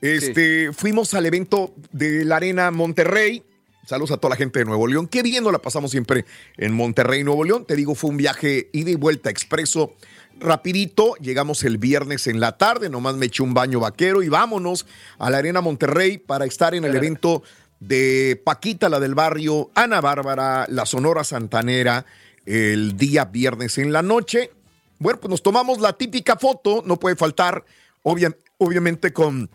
[0.00, 3.42] Este, Fuimos al evento de la Arena Monterrey.
[3.86, 5.08] Saludos a toda la gente de Nuevo León.
[5.08, 6.24] Qué bien nos la pasamos siempre
[6.56, 7.64] en Monterrey, Nuevo León.
[7.66, 9.94] Te digo, fue un viaje ida y vuelta expreso.
[10.38, 14.84] Rapidito, llegamos el viernes en la tarde, nomás me eché un baño vaquero y vámonos
[15.18, 17.42] a la Arena Monterrey para estar en el evento
[17.86, 22.04] de Paquita, la del barrio, Ana Bárbara, la Sonora Santanera,
[22.46, 24.50] el día viernes en la noche.
[24.98, 27.64] Bueno, pues nos tomamos la típica foto, no puede faltar,
[28.02, 29.50] obvia- obviamente con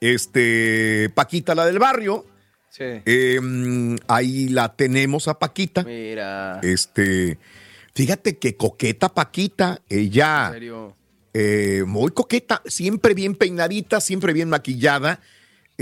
[0.00, 2.26] este Paquita, la del barrio.
[2.70, 2.84] Sí.
[2.84, 5.82] Eh, mm, ahí la tenemos a Paquita.
[5.82, 6.60] Mira.
[6.62, 7.38] Este,
[7.94, 10.96] fíjate que coqueta Paquita, ella En serio.
[11.34, 15.20] eh, muy coqueta, siempre bien peinadita, siempre bien maquillada.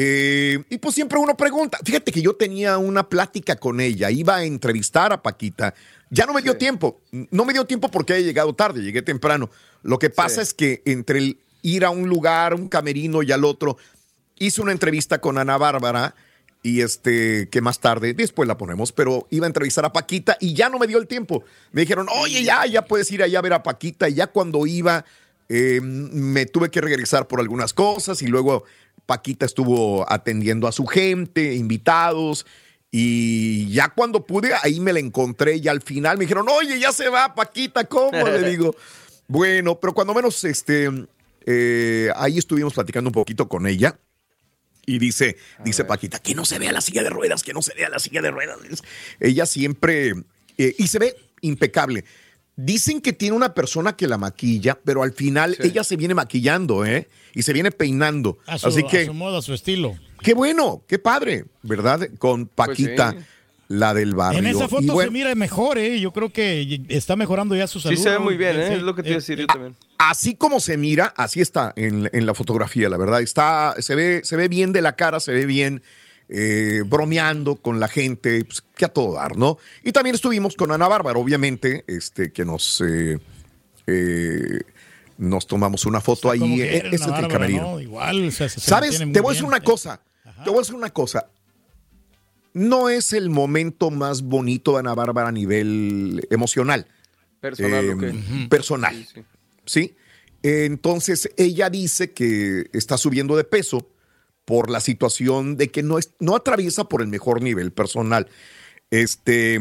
[0.00, 4.36] Eh, y pues siempre uno pregunta, fíjate que yo tenía una plática con ella, iba
[4.36, 5.74] a entrevistar a Paquita,
[6.08, 9.50] ya no me dio tiempo, no me dio tiempo porque he llegado tarde, llegué temprano.
[9.82, 13.44] Lo que pasa es que entre el ir a un lugar, un camerino y al
[13.44, 13.76] otro,
[14.38, 16.14] hice una entrevista con Ana Bárbara
[16.62, 20.54] y este, que más tarde, después la ponemos, pero iba a entrevistar a Paquita y
[20.54, 21.42] ya no me dio el tiempo.
[21.72, 24.08] Me dijeron, oye, ya, ya puedes ir allá a ver a Paquita.
[24.08, 25.04] Y ya cuando iba,
[25.48, 28.62] eh, me tuve que regresar por algunas cosas y luego
[29.08, 32.44] Paquita estuvo atendiendo a su gente, invitados.
[32.90, 36.92] Y ya cuando pude, ahí me la encontré y al final me dijeron, oye, ya
[36.92, 38.28] se va Paquita, ¿cómo?
[38.28, 38.76] Le digo,
[39.26, 40.90] bueno, pero cuando menos, este,
[41.46, 43.98] eh, ahí estuvimos platicando un poquito con ella.
[44.84, 47.72] Y dice, dice Paquita, que no se vea la silla de ruedas, que no se
[47.72, 48.58] vea la silla de ruedas.
[49.20, 50.12] Ella siempre,
[50.58, 52.04] eh, y se ve impecable.
[52.60, 56.84] Dicen que tiene una persona que la maquilla, pero al final ella se viene maquillando,
[56.84, 57.06] ¿eh?
[57.32, 58.38] Y se viene peinando.
[58.48, 59.96] A su, Así que, a su modo, a su estilo.
[60.22, 62.08] qué bueno, qué padre, ¿verdad?
[62.18, 63.18] Con Paquita, sí.
[63.68, 64.40] la del barrio.
[64.40, 66.00] En esa Y foto se mira mejor, ¿eh?
[66.00, 67.96] Yo creo que está mejorando ya su salud.
[67.96, 68.74] Sí se ve muy bien, ¿eh?
[68.74, 69.76] Es lo que te iba a decir yo también.
[69.96, 73.22] Así como se mira, así está en, en la fotografía, la verdad.
[73.22, 75.80] Está, se ve, se ve bien de la cara, se ve bien
[76.28, 79.58] eh, bromeando con la gente, pues, que a todo dar, ¿no?
[79.82, 83.18] Y también estuvimos con Ana Bárbara, obviamente, este, que nos, eh,
[83.86, 84.60] eh,
[85.16, 86.60] nos tomamos una foto ahí.
[86.60, 87.62] eh, este es el camerino.
[87.62, 87.80] ¿no?
[87.80, 88.98] Igual, o sea, se ¿Sabes?
[88.98, 89.46] Te voy a decir bien.
[89.46, 90.00] una cosa.
[90.44, 91.28] Te voy a decir una cosa.
[92.54, 96.86] No es el momento más bonito de Ana Bárbara a nivel emocional.
[97.40, 98.48] Personal, Eh, ok.
[98.48, 99.06] Personal.
[99.64, 99.94] Sí,
[100.42, 103.88] Entonces ella dice que está subiendo de peso
[104.48, 108.28] por la situación de que no, es, no atraviesa por el mejor nivel personal.
[108.90, 109.60] Este,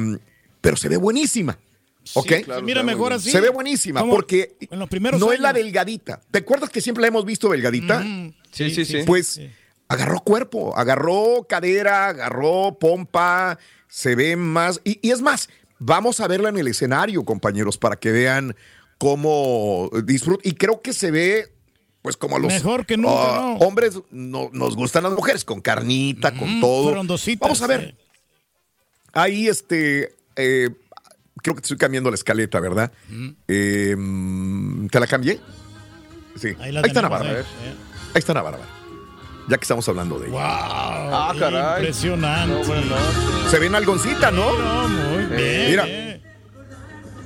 [0.61, 1.59] pero se ve buenísima.
[2.13, 2.31] ¿Ok?
[2.45, 3.29] claro, mira mejor así.
[3.29, 6.21] Se ve buenísima porque en los primeros no es la delgadita.
[6.31, 8.01] ¿Te acuerdas que siempre la hemos visto delgadita?
[8.53, 8.99] Sí, sí, sí.
[9.05, 9.41] Pues
[9.89, 14.79] agarró cuerpo, agarró cadera, agarró pompa, se ve más.
[14.85, 18.55] Y, y es más, vamos a verla en el escenario, compañeros, para que vean
[18.97, 20.47] cómo disfruta.
[20.47, 21.51] Y creo que se ve,
[22.07, 23.67] pues como los Mejor que nunca, ah, ¿no?
[23.67, 26.91] hombres no, nos gustan las mujeres, con carnita, con todo.
[26.91, 27.95] frondositas, Vamos a ver.
[29.11, 30.69] Ahí, este, eh,
[31.43, 32.93] creo que te estoy cambiando la escaleta, ¿verdad?
[33.49, 33.93] Eh,
[34.89, 35.41] ¿Te la cambié?
[36.37, 36.55] Sí.
[36.61, 37.39] Ahí, la está tenemos, Bárbara.
[37.41, 37.73] eh, eh.
[38.13, 38.69] Ahí está Ana Bárbara.
[39.49, 40.37] Ya que estamos hablando de ella.
[40.39, 41.79] Ah, caray.
[41.81, 42.63] Impresionante.
[43.49, 44.57] Se ve en algoncita, ¿no?
[44.57, 45.71] No, muy bien.
[45.71, 45.85] Mira.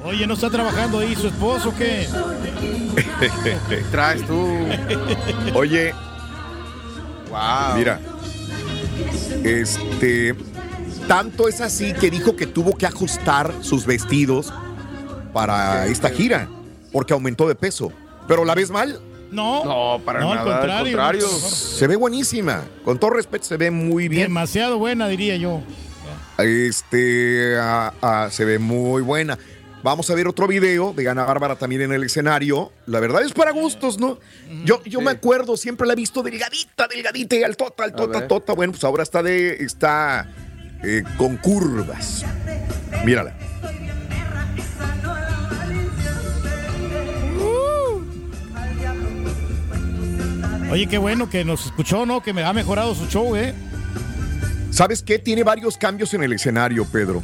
[0.04, 2.08] Oye, ¿no está trabajando ahí su esposo o qué?
[3.92, 4.48] Traes tú.
[5.54, 5.94] Oye,
[7.30, 7.78] Wow.
[7.78, 8.00] mira.
[9.44, 10.36] Este.
[11.08, 14.54] Tanto es así que dijo que tuvo que ajustar sus vestidos
[15.34, 16.48] para esta gira.
[16.92, 17.92] Porque aumentó de peso.
[18.28, 19.00] Pero la ves mal.
[19.32, 19.64] No.
[19.64, 20.52] No, para No, al nada.
[20.52, 20.92] Al contrario.
[20.98, 21.28] contrario.
[21.28, 22.64] Se ve buenísima.
[22.84, 24.24] Con todo respeto, se ve muy bien.
[24.24, 25.62] Demasiado buena, diría yo.
[26.38, 29.38] Este ah, ah, se ve muy buena.
[29.84, 32.72] Vamos a ver otro video de Ana Bárbara también en el escenario.
[32.86, 34.20] La verdad es para gustos, ¿no?
[34.64, 38.54] Yo, yo me acuerdo, siempre la he visto delgadita, delgadita, y altota, altota, tota.
[38.54, 39.56] Bueno, pues ahora está de.
[39.64, 40.30] está
[40.84, 42.24] eh, con curvas.
[43.06, 43.36] Mírala.
[50.72, 52.22] Oye, qué bueno que nos escuchó, ¿no?
[52.24, 53.54] Que me ha mejorado su show, ¿eh?
[54.70, 55.20] ¿Sabes qué?
[55.20, 57.22] Tiene varios cambios en el escenario, Pedro.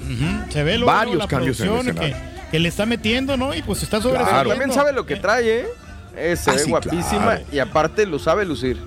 [0.50, 2.37] Se ve luego, Varios la cambios en el que, escenario.
[2.52, 3.54] Que le está metiendo, ¿no?
[3.54, 4.50] Y pues está Pero sobresaliendo.
[4.50, 5.66] también sabe lo que trae, ¿eh?
[6.16, 7.46] Eh, se Ah, ve sí, guapísima claro.
[7.52, 8.78] y aparte lo sabe lucir.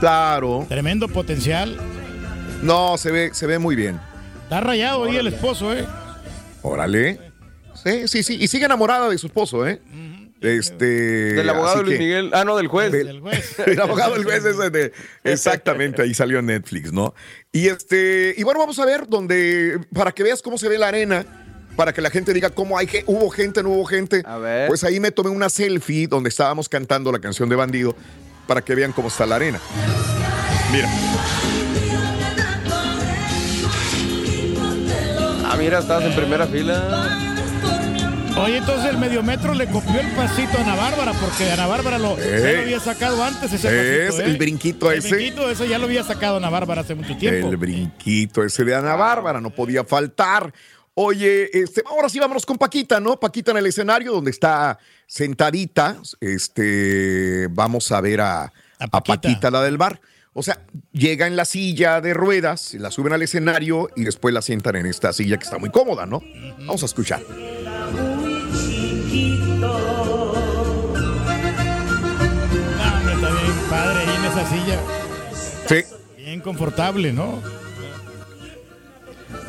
[0.00, 0.64] Claro.
[0.68, 1.76] Tremendo potencial.
[2.62, 4.00] No, se ve, se ve muy bien.
[4.44, 5.84] Está rayado ahí el esposo, ¿eh?
[6.62, 7.20] Órale.
[7.74, 8.36] Sí, sí, sí.
[8.40, 9.80] Y sigue enamorada de su esposo, ¿eh?
[10.40, 10.84] Este.
[11.34, 12.30] Del abogado Luis que- Miguel.
[12.32, 12.94] Ah, no, del juez.
[12.94, 13.56] El juez.
[13.66, 14.92] El abogado del juez ese de-
[15.24, 17.12] exactamente, ahí salió Netflix, ¿no?
[17.52, 20.88] Y este, y bueno, vamos a ver donde, para que veas cómo se ve la
[20.88, 21.26] arena,
[21.78, 24.22] para que la gente diga cómo hay que, hubo gente, no hubo gente.
[24.26, 24.66] A ver.
[24.66, 27.94] Pues ahí me tomé una selfie donde estábamos cantando la canción de Bandido,
[28.48, 29.60] para que vean cómo está la arena.
[30.72, 30.88] Mira.
[35.44, 37.28] Ah, mira, estás en primera fila.
[38.38, 42.16] Oye, entonces el mediometro le copió el pasito a Ana Bárbara, porque Ana Bárbara lo,
[42.16, 44.30] lo había sacado antes ese Es pasito, ¿eh?
[44.32, 45.14] el brinquito El ese.
[45.14, 47.48] brinquito, eso ya lo había sacado Ana Bárbara hace mucho tiempo.
[47.48, 50.52] El brinquito ese de Ana Bárbara, no podía faltar.
[51.00, 53.20] Oye, este, ahora sí vámonos con Paquita, ¿no?
[53.20, 55.96] Paquita en el escenario donde está sentadita.
[56.18, 59.48] Este, vamos a ver a, a Paquita.
[59.52, 60.00] la del bar.
[60.32, 64.42] O sea, llega en la silla de ruedas, la suben al escenario y después la
[64.42, 66.20] sientan en esta silla que está muy cómoda, ¿no?
[66.66, 67.22] Vamos a escuchar.
[72.80, 74.80] Ah, hombre, está bien padre ahí en esa silla.
[75.68, 75.84] Sí.
[76.16, 77.40] Bien confortable, ¿no?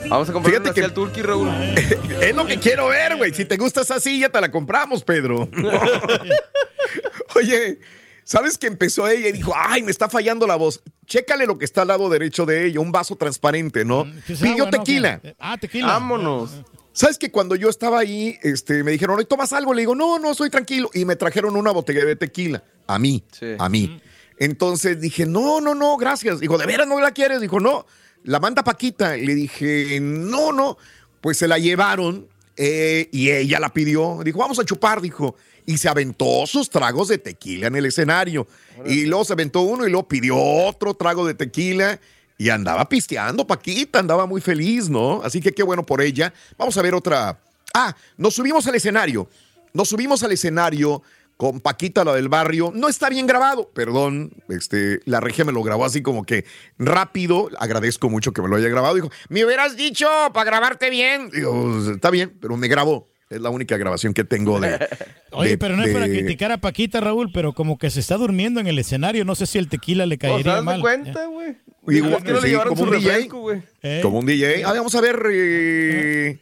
[0.07, 1.49] Vamos a comprar Fíjate una que- así al Turkey, Raúl.
[2.21, 3.33] es lo que quiero ver, güey.
[3.33, 5.49] Si te gusta esa silla, te la compramos, Pedro.
[7.35, 7.79] Oye,
[8.23, 10.81] ¿sabes que empezó ella y dijo, ay, me está fallando la voz?
[11.05, 14.05] Chécale lo que está al lado derecho de ella, un vaso transparente, ¿no?
[14.27, 15.19] Es Pidió tequila.
[15.19, 15.88] Que- Ah, tequila.
[15.88, 16.51] Vámonos.
[16.91, 19.73] ¿Sabes que cuando yo estaba ahí, este, me dijeron, ¿y tomas algo?
[19.73, 20.89] Le digo, no, no, estoy tranquilo.
[20.93, 22.63] Y me trajeron una botella de tequila.
[22.88, 23.23] A mí,
[23.59, 24.01] a mí.
[24.39, 26.39] Entonces dije, no, no, no, gracias.
[26.39, 27.39] Dijo, ¿de veras no la quieres?
[27.41, 27.85] Dijo, no,
[28.23, 29.15] la manda Paquita.
[29.15, 30.77] Le dije, no, no.
[31.21, 34.19] Pues se la llevaron eh, y ella la pidió.
[34.23, 35.36] Dijo, vamos a chupar, dijo.
[35.65, 38.47] Y se aventó sus tragos de tequila en el escenario.
[38.86, 41.99] Y luego se aventó uno y luego pidió otro trago de tequila.
[42.38, 45.21] Y andaba pisteando, Paquita, andaba muy feliz, ¿no?
[45.21, 46.34] Así que qué bueno por ella.
[46.58, 47.38] Vamos a ver otra.
[47.73, 49.29] Ah, nos subimos al escenario.
[49.73, 51.03] Nos subimos al escenario
[51.39, 52.73] con Paquita, la del barrio.
[52.75, 54.32] No está bien grabado, perdón.
[54.49, 56.43] Este, la regia me lo grabó así como que
[56.78, 57.49] rápido.
[57.60, 58.95] Agradezco mucho que me lo haya grabado.
[58.95, 61.30] Dijo, me hubieras dicho para grabarte bien.
[61.30, 63.08] Digo, está bien, pero me grabó.
[63.30, 64.86] Es la única grabación que tengo de.
[65.32, 68.17] Oye, de- pero no es para criticar a Paquita, Raúl, pero como que se está
[68.17, 69.23] durmiendo en el escenario.
[69.23, 70.82] No sé si el tequila le O sea, caería mal.
[70.82, 71.56] cuenta, güey.
[71.88, 73.12] Igual, que no le sí, llevaron como su un DJ.
[73.12, 73.62] refresco, güey.
[73.82, 73.99] Eh.
[74.04, 74.63] Como un DJ.
[74.65, 76.39] Ah, vamos a ver eh,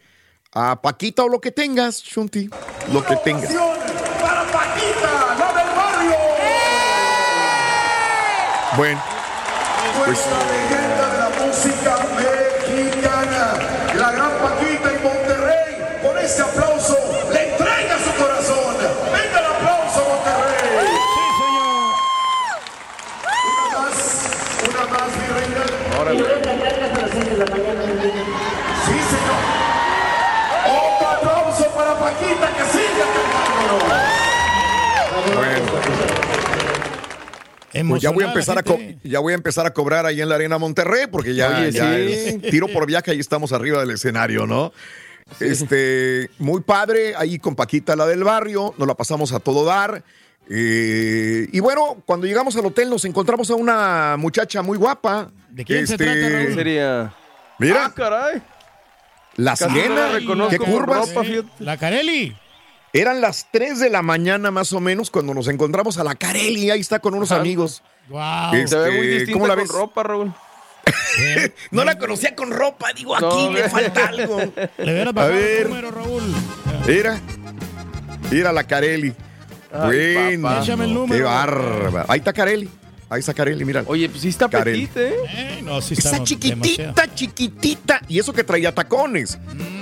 [0.54, 2.50] a Paquita o lo que tengas, Chunti.
[2.92, 3.54] Lo que tengas.
[4.22, 6.16] Para Paquita, la del barrio.
[8.76, 9.02] Bueno,
[10.06, 10.20] pues
[37.88, 38.64] Pues ya voy a empezar a
[39.04, 41.94] ya voy a empezar a cobrar ahí en la Arena Monterrey porque ya, Oye, ya
[41.94, 42.02] sí.
[42.02, 44.72] es tiro por viaje ahí estamos arriba del escenario, ¿no?
[45.40, 50.04] Este, muy padre ahí con Paquita la del barrio, nos la pasamos a todo dar.
[50.50, 55.30] Eh, y bueno, cuando llegamos al hotel nos encontramos a una muchacha muy guapa.
[55.50, 56.54] ¿De quién se trata, Raúl?
[56.54, 57.14] Sería.
[57.60, 58.42] Mira, Ah, caray.
[59.36, 61.14] la sirena, reconozco qué curvas.
[61.14, 61.28] ropa.
[61.60, 62.36] La Carelli.
[62.94, 66.72] Eran las 3 de la mañana más o menos cuando nos encontramos a la Carelli,
[66.72, 67.84] ahí está con unos amigos.
[68.10, 68.54] Wow.
[68.54, 69.72] Este, Se ve muy distinta ¿Cómo la con ves?
[69.72, 70.34] ropa, Raúl.
[71.72, 74.38] No la conocía con ropa, digo, aquí No, le falta algo.
[74.78, 75.62] Le hubieras A bajado ver.
[75.64, 76.24] el número, Raúl.
[76.88, 77.20] Mira,
[78.32, 79.14] mira la Carelli.
[79.72, 80.60] Ay, bueno, papá.
[80.62, 81.26] El qué número.
[81.26, 82.06] bárbara.
[82.08, 82.70] Ahí está Carelli.
[83.10, 83.84] Ahí está Carelli, mira.
[83.88, 84.88] Oye, pues sí está Carelli.
[84.88, 85.16] petite, ¿eh?
[85.28, 88.02] Eh, no, sí está Está chiquitita, chiquitita.
[88.08, 89.38] Y eso que traía tacones.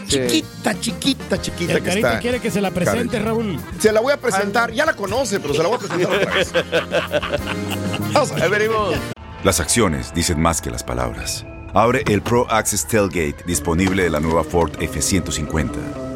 [0.08, 2.20] Chiquita, chiquita, chiquita El que Carita está.
[2.20, 3.60] quiere que se la presente, Raúl.
[3.80, 4.72] Se la voy a presentar.
[4.72, 6.54] Ya la conoce, pero se la voy a presentar otra vez.
[8.14, 8.50] Vamos a ver.
[8.50, 8.96] venimos.
[9.44, 11.46] Las acciones dicen más que las palabras.
[11.74, 15.72] Abre el Pro Access Tailgate disponible de la nueva Ford F-150.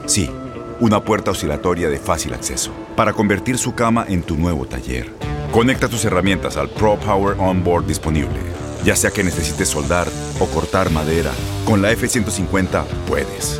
[0.08, 0.32] Sí,
[0.80, 5.12] una puerta oscilatoria de fácil acceso para convertir su cama en tu nuevo taller.
[5.52, 8.40] Conecta tus herramientas al Pro Power Onboard disponible.
[8.86, 10.08] Ya sea que necesites soldar
[10.40, 11.32] o cortar madera,
[11.66, 13.60] con la F-150 puedes.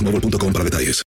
[0.05, 1.03] boostmobile.com para detalles.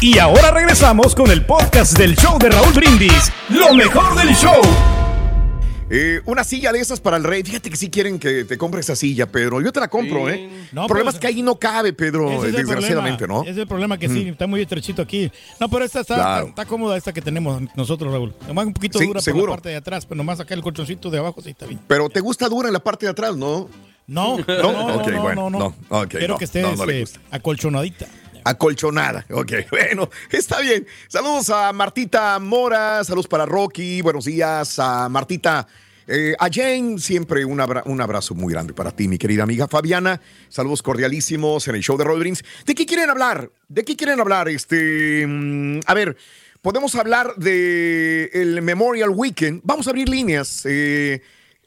[0.00, 3.32] Y ahora regresamos con el podcast del show de Raúl Brindis.
[3.48, 4.60] Lo mejor del show.
[5.90, 7.42] Eh, una silla de esas para el rey.
[7.42, 9.60] Fíjate que sí quieren que te compre esa silla, Pedro.
[9.62, 10.48] Yo te la compro, ¿eh?
[10.70, 13.44] No, el problema es que ahí no cabe, Pedro, es desgraciadamente, problema.
[13.44, 13.50] ¿no?
[13.50, 14.28] Es el problema que sí, Mm.
[14.28, 15.32] está muy estrechito aquí.
[15.58, 16.38] No, pero esta está, Claro.
[16.48, 18.34] está, está cómoda, esta que tenemos nosotros, Raúl.
[18.46, 19.46] Nomás un poquito Sí, dura por seguro.
[19.46, 21.80] la parte de atrás, pero nomás acá el colchoncito de abajo sí está bien.
[21.88, 23.68] Pero te gusta dura en la parte de atrás, ¿no?
[24.08, 26.08] No, no, No, no, ok, no, bueno, no, no.
[26.08, 28.06] Quiero no, que esté no, no le este, acolchonadita.
[28.44, 29.26] Acolchonada.
[29.30, 30.86] Ok, bueno, está bien.
[31.08, 35.66] Saludos a Martita Mora, saludos para Rocky, buenos días a Martita.
[36.06, 39.68] eh, a Jane, siempre un, abra- un abrazo muy grande para ti, mi querida amiga
[39.68, 40.18] Fabiana.
[40.48, 42.42] Saludos cordialísimos en el show de Roy Brins.
[42.64, 43.50] ¿De qué quieren hablar?
[43.68, 44.48] ¿De qué quieren hablar?
[44.48, 46.16] Este, mm, a ver,
[46.62, 49.60] podemos hablar de el Memorial Weekend.
[49.64, 50.62] Vamos a abrir líneas.
[50.64, 51.20] Eh,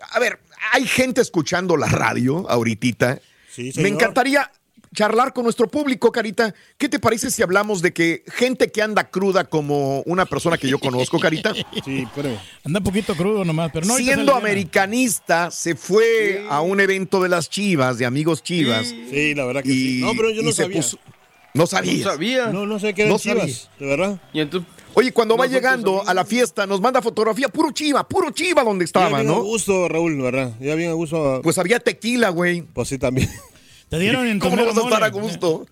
[0.10, 0.40] a ver,
[0.74, 3.20] hay gente escuchando la radio ahorita.
[3.58, 3.88] Me señor.
[3.88, 4.52] encantaría
[4.94, 6.54] charlar con nuestro público, Carita.
[6.78, 10.68] ¿Qué te parece si hablamos de que gente que anda cruda como una persona que
[10.68, 11.54] yo conozco, Carita?
[11.86, 12.30] Sí, pero
[12.66, 13.96] Anda un poquito crudo nomás, pero no.
[13.96, 18.88] Siendo americanista, se fue a un evento de las Chivas, de amigos Chivas.
[18.88, 20.02] Sí, la verdad que y, sí.
[20.02, 20.78] No, pero yo no sabía.
[20.82, 21.00] puso-
[21.54, 21.94] no sabía.
[22.06, 22.48] No sabía.
[22.48, 23.56] No, no sé qué eran No chivas, sabía.
[23.80, 24.22] de verdad.
[24.34, 28.32] Y entonces, Oye, cuando va llegando a la fiesta, nos manda fotografía, puro chiva, puro
[28.32, 29.42] chiva donde ya estaba, bien a ¿no?
[29.42, 30.52] gusto, Raúl, ¿verdad?
[30.60, 31.40] Ya bien a gusto.
[31.44, 32.62] Pues había tequila, güey.
[32.62, 33.30] Pues sí, también.
[33.90, 35.66] Te dieron en ¿Cómo no vas a estar a gusto?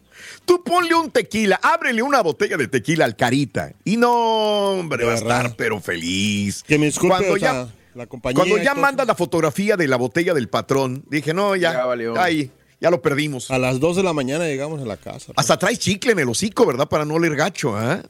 [0.45, 3.71] Tú ponle un tequila, ábrele una botella de tequila al carita.
[3.85, 4.11] Y no,
[4.79, 5.37] hombre, va a verdad.
[5.45, 6.63] estar pero feliz.
[6.63, 8.35] Que me disculpe, Cuando o ya, sea, la compañía.
[8.35, 8.81] cuando ya todo.
[8.81, 12.19] manda la fotografía de la botella del patrón, dije, no, ya, Ya valió.
[12.19, 12.51] ahí,
[12.81, 13.51] ya lo perdimos.
[13.51, 15.31] A las 2 de la mañana llegamos a la casa.
[15.35, 16.89] Hasta trae chicle en el hocico, ¿verdad?
[16.89, 18.01] Para no oler gacho, ¿ah?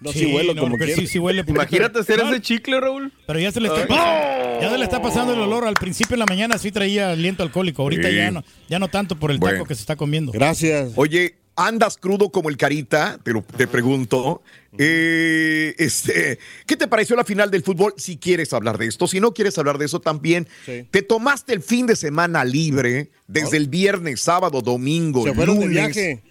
[0.00, 0.94] No, Sí, si no, como quiera.
[0.94, 1.44] sí, sí huele.
[1.46, 3.12] imagínate hacer ese chicle, Raúl.
[3.26, 5.64] Pero ya se le está pasando, ya se le está pasando el olor.
[5.66, 7.82] Al principio en la mañana sí traía aliento alcohólico.
[7.82, 8.14] Ahorita Sí.
[8.16, 9.56] ya no, ya no tanto por el Bueno.
[9.56, 10.30] taco que se está comiendo.
[10.30, 10.92] Gracias.
[10.94, 13.18] Oye, ¿andas crudo como el carita?
[13.24, 14.40] Te, lo- te pregunto.
[14.78, 17.94] Eh, este, ¿Qué te pareció la final del fútbol?
[17.96, 20.46] Si quieres hablar de esto, si no quieres hablar de eso también.
[20.64, 20.86] Sí.
[20.90, 25.66] Te tomaste el fin de semana libre desde el viernes, sábado, domingo, Se fueron de
[25.66, 25.94] lunes.
[25.94, 26.22] viaje.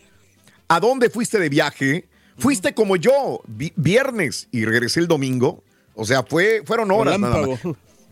[0.69, 2.05] ¿A dónde fuiste de viaje?
[2.37, 5.63] Fuiste como yo, vi- viernes y regresé el domingo.
[5.95, 7.59] O sea, fue, fueron horas nada más.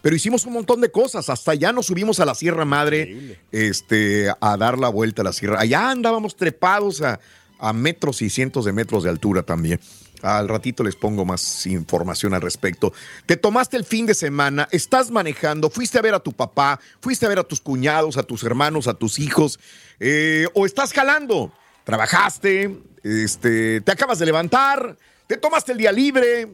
[0.01, 1.29] Pero hicimos un montón de cosas.
[1.29, 5.33] Hasta allá nos subimos a la Sierra Madre este, a dar la vuelta a la
[5.33, 5.59] Sierra.
[5.59, 7.19] Allá andábamos trepados a,
[7.59, 9.79] a metros y cientos de metros de altura también.
[10.21, 12.93] Al ratito les pongo más información al respecto.
[13.27, 17.25] Te tomaste el fin de semana, estás manejando, fuiste a ver a tu papá, fuiste
[17.27, 19.59] a ver a tus cuñados, a tus hermanos, a tus hijos,
[19.99, 21.51] eh, o estás jalando,
[21.85, 26.47] trabajaste, este, te acabas de levantar, te tomaste el día libre,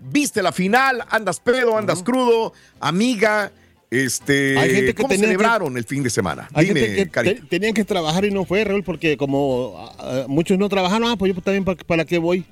[0.00, 3.52] viste la final, andas pedo, andas crudo, amiga,
[3.90, 6.48] este, Hay gente que ¿cómo que- celebraron el fin de semana?
[6.54, 7.34] Hay Dime, gente que Cari.
[7.34, 11.08] te- tenían que trabajar y no fue, Raúl, porque como ah, ah, muchos no trabajaron,
[11.10, 12.44] ah, pues yo también para, para qué voy.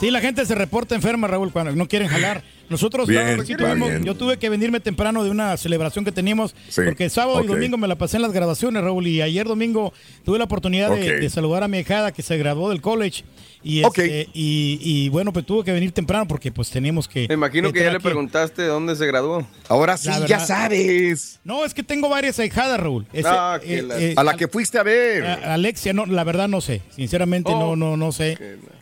[0.00, 2.42] Sí, la gente se reporta enferma, Raúl, cuando no quieren jalar.
[2.68, 7.08] Nosotros Bien, tuvimos- yo tuve que venirme temprano de una celebración que teníamos, Sí, porque
[7.10, 9.92] sábado y domingo me la pasé en las graduaciones, Raúl, y ayer domingo
[10.24, 13.24] tuve la oportunidad de, saludar a mi hijada que se graduó del college.
[13.66, 13.96] Y, Ok.
[13.98, 17.26] este, y, y, bueno, pues tuve que venir temprano porque pues teníamos que...
[17.28, 19.46] Me imagino que ya le preguntaste dónde se graduó.
[19.70, 21.40] Ahora sí, ya sabes.
[21.44, 23.06] No, es que tengo varias ahijadas, Raúl.
[23.12, 25.24] Ese- Ah, que la- A la que fuiste a ver.
[25.24, 26.82] a- Alexia, no, la verdad no sé.
[26.94, 27.74] Sinceramente Oh.
[27.74, 28.36] no, no, no sé.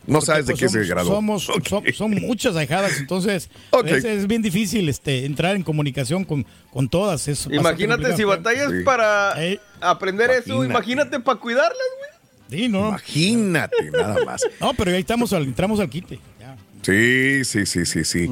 [0.05, 1.13] No Porque, sabes de pues, qué se graduó.
[1.15, 3.87] Somos, son, son muchas ahijadas, entonces Ok.
[3.87, 7.27] es, es bien difícil este, entrar en comunicación con, con todas.
[7.27, 8.83] Es bastante Imagínate si batallas Sí.
[8.83, 9.59] para Eh.
[9.81, 11.19] aprender eso, Imagínate.
[11.19, 12.59] para cuidarlas, güey.
[12.61, 14.41] Sí, no, Imagínate, nada más.
[14.61, 16.19] no, pero ahí estamos al, entramos al quite.
[16.39, 16.55] ya.
[16.83, 18.27] Sí, sí, sí, sí, sí.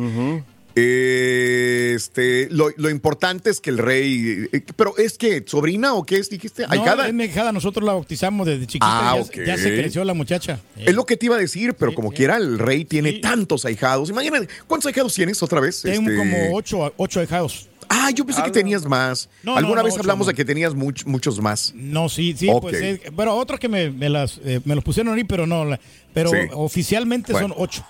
[0.75, 4.47] Este, lo, lo importante es que el rey.
[4.51, 6.29] eh, pero es que, ¿sobrina o qué es?
[6.29, 7.07] Dijiste, No, ahijada.
[7.07, 8.85] es mi hijada, nosotros la bautizamos desde chiquita.
[9.11, 9.35] Ah, ya, ok.
[9.45, 10.59] ya se creció la muchacha.
[10.77, 12.17] Eh, Es lo que te iba a decir, pero como sí.
[12.17, 13.21] quiera, el rey tiene Sí.
[13.21, 14.09] tantos ahijados.
[14.09, 15.81] Imagínate, ¿cuántos ahijados tienes otra vez?
[15.81, 17.67] Tengo Este, como ocho, ocho ahijados.
[17.93, 19.27] Ah, yo pensé que tenías más.
[19.43, 21.73] No, Alguna no, vez no, hablamos de que tenías much- muchos más.
[21.75, 25.13] No, sí, sí, pues, eh, pero otros que me, me las, eh, me los pusieron
[25.13, 25.79] ahí, pero no, la-
[26.13, 27.49] pero oficialmente Bueno.
[27.49, 27.85] son ocho.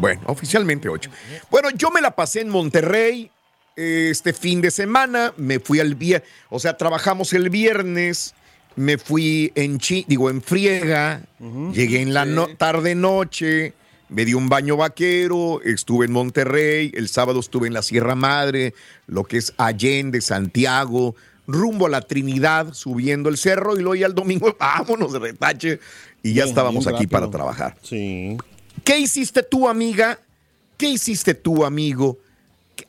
[0.00, 1.10] Bueno, oficialmente ocho.
[1.50, 3.30] Bueno, yo me la pasé en Monterrey
[3.76, 5.32] este fin de semana.
[5.36, 8.34] Me fui al viernes, o sea, trabajamos el viernes.
[8.76, 11.22] Me fui en chi, digo, en friega.
[11.72, 13.74] Llegué en la no- tarde noche.
[14.08, 15.60] Me di un baño vaquero.
[15.62, 16.90] Estuve en Monterrey.
[16.94, 18.74] El sábado estuve en la Sierra Madre,
[19.06, 21.14] lo que es Allende, Santiago.
[21.46, 23.74] Rumbo a la Trinidad, subiendo el cerro.
[23.76, 25.80] Y luego ya el domingo, vámonos de retache.
[26.22, 27.10] Y ya estábamos aquí rápido.
[27.10, 27.76] para trabajar.
[27.82, 28.36] Sí.
[28.84, 30.18] ¿Qué hiciste tú, amiga?
[30.76, 32.18] ¿Qué hiciste tú, amigo?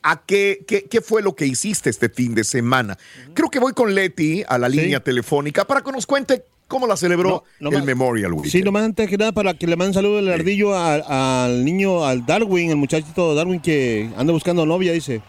[0.02, 2.96] ¿A qué, qué, qué fue lo que hiciste este fin de semana?
[3.34, 4.76] Creo que voy con Leti a la Sí.
[4.78, 8.50] línea telefónica para que nos cuente cómo la celebró No, no el más- Memorial Weekend.
[8.52, 12.06] Sí, nomás antes que nada para que le manden saludo el ardillo al, al niño,
[12.06, 15.20] al Darwin, el muchachito Darwin que anda buscando novia, dice.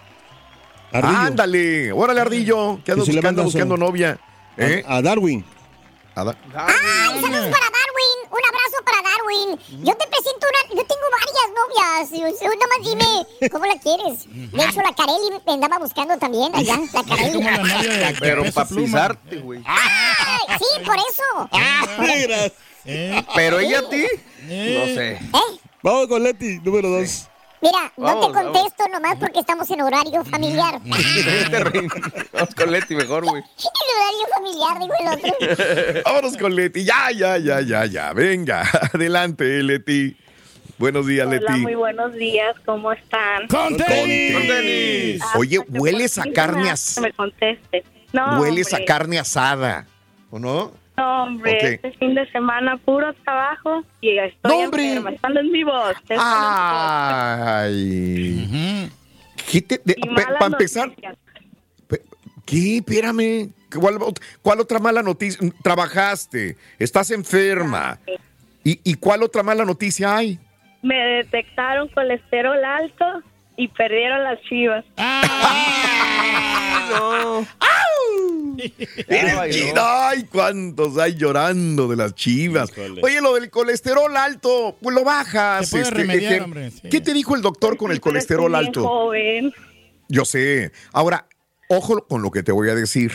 [0.94, 1.18] Ardillo.
[1.18, 3.02] Ándale, órale, Ardillo, que le
[3.44, 4.18] buscando, novia.
[4.58, 4.84] ¿Eh?
[4.88, 5.44] A, a Darwin.
[6.16, 7.70] A da- ¡Ay, saludos para
[8.04, 8.32] Darwin!
[8.32, 9.86] Un abrazo para Darwin.
[9.86, 10.82] Yo te presento una...
[10.82, 12.12] Yo tengo varias novias.
[12.42, 14.26] Nada más dime, ¿cómo la quieres?
[14.52, 16.80] De hecho, la Carelli me andaba buscando también allá.
[16.94, 17.42] La Carelli.
[17.44, 19.64] La Pero para pisarte, güey.
[19.66, 21.50] ¡Ay, sí, por eso!
[22.00, 22.52] Mira.
[22.86, 24.06] Eh, Pero ella a ti,
[24.50, 24.78] eh.
[24.78, 25.12] no sé.
[25.14, 25.60] ¿Eh?
[25.82, 27.30] Vamos con Leti, número dos.
[27.64, 30.82] Mira, no te contesto nomás porque estamos en horario familiar.
[32.34, 33.42] Vamos con Leti mejor, güey.
[33.58, 35.08] El horario familiar, digo el
[35.88, 36.02] otro.
[36.06, 36.84] Vámonos con Leti.
[36.84, 38.12] Ya, ya, ya, ya, ya.
[38.12, 40.18] Venga, adelante, Leti.
[40.78, 41.60] Buenos días, Hola, Leti.
[41.62, 43.48] muy buenos días, ¿cómo están?
[43.48, 44.34] ¡Con tenis!
[44.34, 45.22] Con tenis.
[45.24, 47.08] Ah, Oye, pues, hueles a sí, carne asada.
[47.08, 47.84] me conteste.
[48.12, 48.86] No, Hueles a hombre.
[48.86, 49.88] carne asada,
[50.30, 50.74] ¿o no?
[50.96, 54.88] No, hombre, este fin de semana puro trabajo y estoy No, hombre.
[54.90, 55.10] enferma.
[55.12, 55.96] Están en mi voz.
[57.54, 58.92] Ay.
[59.52, 60.92] ¿Qué te, de- Y pe- malas para empezar.
[62.46, 62.78] ¿qué?
[62.78, 63.50] Espérame.
[63.80, 65.40] ¿Cuál, ot- cuál otra mala noticia?
[65.64, 67.98] Trabajaste, estás enferma.
[68.64, 70.40] ¿Y, y cuál otra mala noticia hay?
[70.84, 73.24] Me detectaron colesterol alto
[73.58, 74.86] y perdieron las chivas.
[76.92, 77.46] No.
[79.76, 82.72] Ay, cuántos hay llorando de las chivas.
[83.02, 85.68] Oye, lo del colesterol alto, pues lo bajas.
[85.68, 86.90] Se puede este, remediar, hombre, sí.
[86.90, 88.84] ¿Qué te dijo el doctor con el colesterol alto?
[88.84, 89.54] joven.
[90.10, 90.72] Yo sé.
[90.92, 91.28] Ahora,
[91.70, 93.12] ojo con lo que te voy a decir.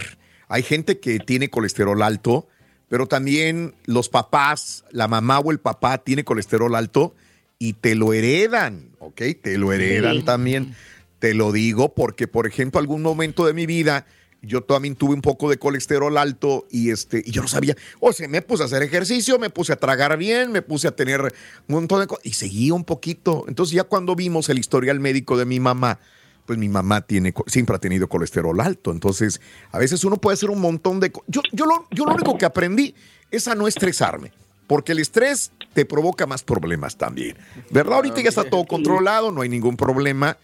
[0.49, 2.49] Hay gente que tiene colesterol alto,
[2.89, 7.15] pero también los papás, la mamá o el papá tiene colesterol alto
[7.59, 9.21] y te lo heredan, ¿ok?
[9.43, 10.23] Te lo heredan Sí.
[10.23, 10.75] también.
[11.19, 14.07] Te lo digo porque, por ejemplo, algún momento de mi vida
[14.43, 17.77] yo también tuve un poco de colesterol alto y este y yo no sabía.
[18.01, 20.93] O sea, me puse a hacer ejercicio, me puse a tragar bien, me puse a
[20.95, 23.45] tener un montón de cosas y seguía un poquito.
[23.49, 25.99] Entonces ya cuando vimos el historial médico de mi mamá,
[26.47, 28.91] pues mi mamá tiene, siempre ha tenido colesterol alto.
[28.93, 29.41] Entonces,
[29.73, 31.13] a veces uno puede hacer un montón de...
[31.13, 32.95] co- Yo, yo, lo, yo lo único que aprendí
[33.31, 34.33] es a no estresarme,
[34.67, 37.37] porque el estrés te provoca más problemas también.
[37.71, 37.97] ¿Verdad?
[37.97, 40.39] Ahorita ya está todo controlado, no hay ningún problema.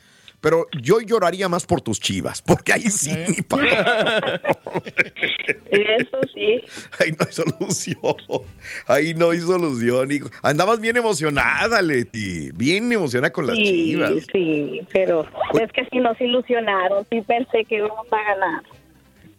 [0.45, 3.63] Pero yo lloraría más por tus chivas, porque ahí sí, mi papá.
[5.71, 6.61] Eso sí.
[7.01, 8.43] Ahí no hay solución.
[8.87, 10.29] Ahí no hay solución, hijo.
[10.43, 12.51] Andabas bien emocionada, Leti.
[12.53, 14.13] Bien emocionada con las Sí, chivas.
[14.31, 15.27] sí, pero
[15.59, 18.63] es que sí nos ilusionaron, sí pensé que íbamos a ganar.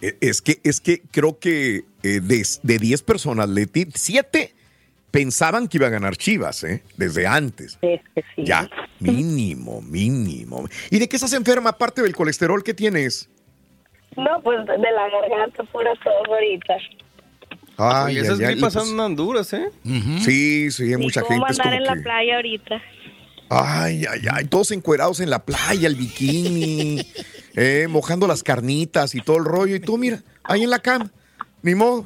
[0.02, 4.55] Eh, Es que, es que creo que eh, de, de 10 personas, Leti, 7
[5.16, 6.84] pensaban que iba a ganar Chivas, ¿eh?
[6.98, 7.80] Desde antes.
[8.36, 10.68] Ya, mínimo, mínimo.
[10.92, 13.30] ¿Y de qué estás enferma aparte del colesterol que tienes?
[14.18, 16.74] No, pues de la garganta pura tos ahorita.
[17.78, 19.70] Ay, Oye, esas ay, gripas pues- andan duras, ¿eh?
[20.22, 21.62] Sí, sí, hay ¿Y mucha cómo gente.
[21.62, 22.82] Andar en la playa ahorita?
[23.50, 27.00] ay, ay, ay, todos encuerados en la playa, el bikini,
[27.56, 29.76] eh, mojando las carnitas y todo el rollo.
[29.78, 31.10] Y tú, mira, ahí en la cama,
[31.62, 32.06] ni modo.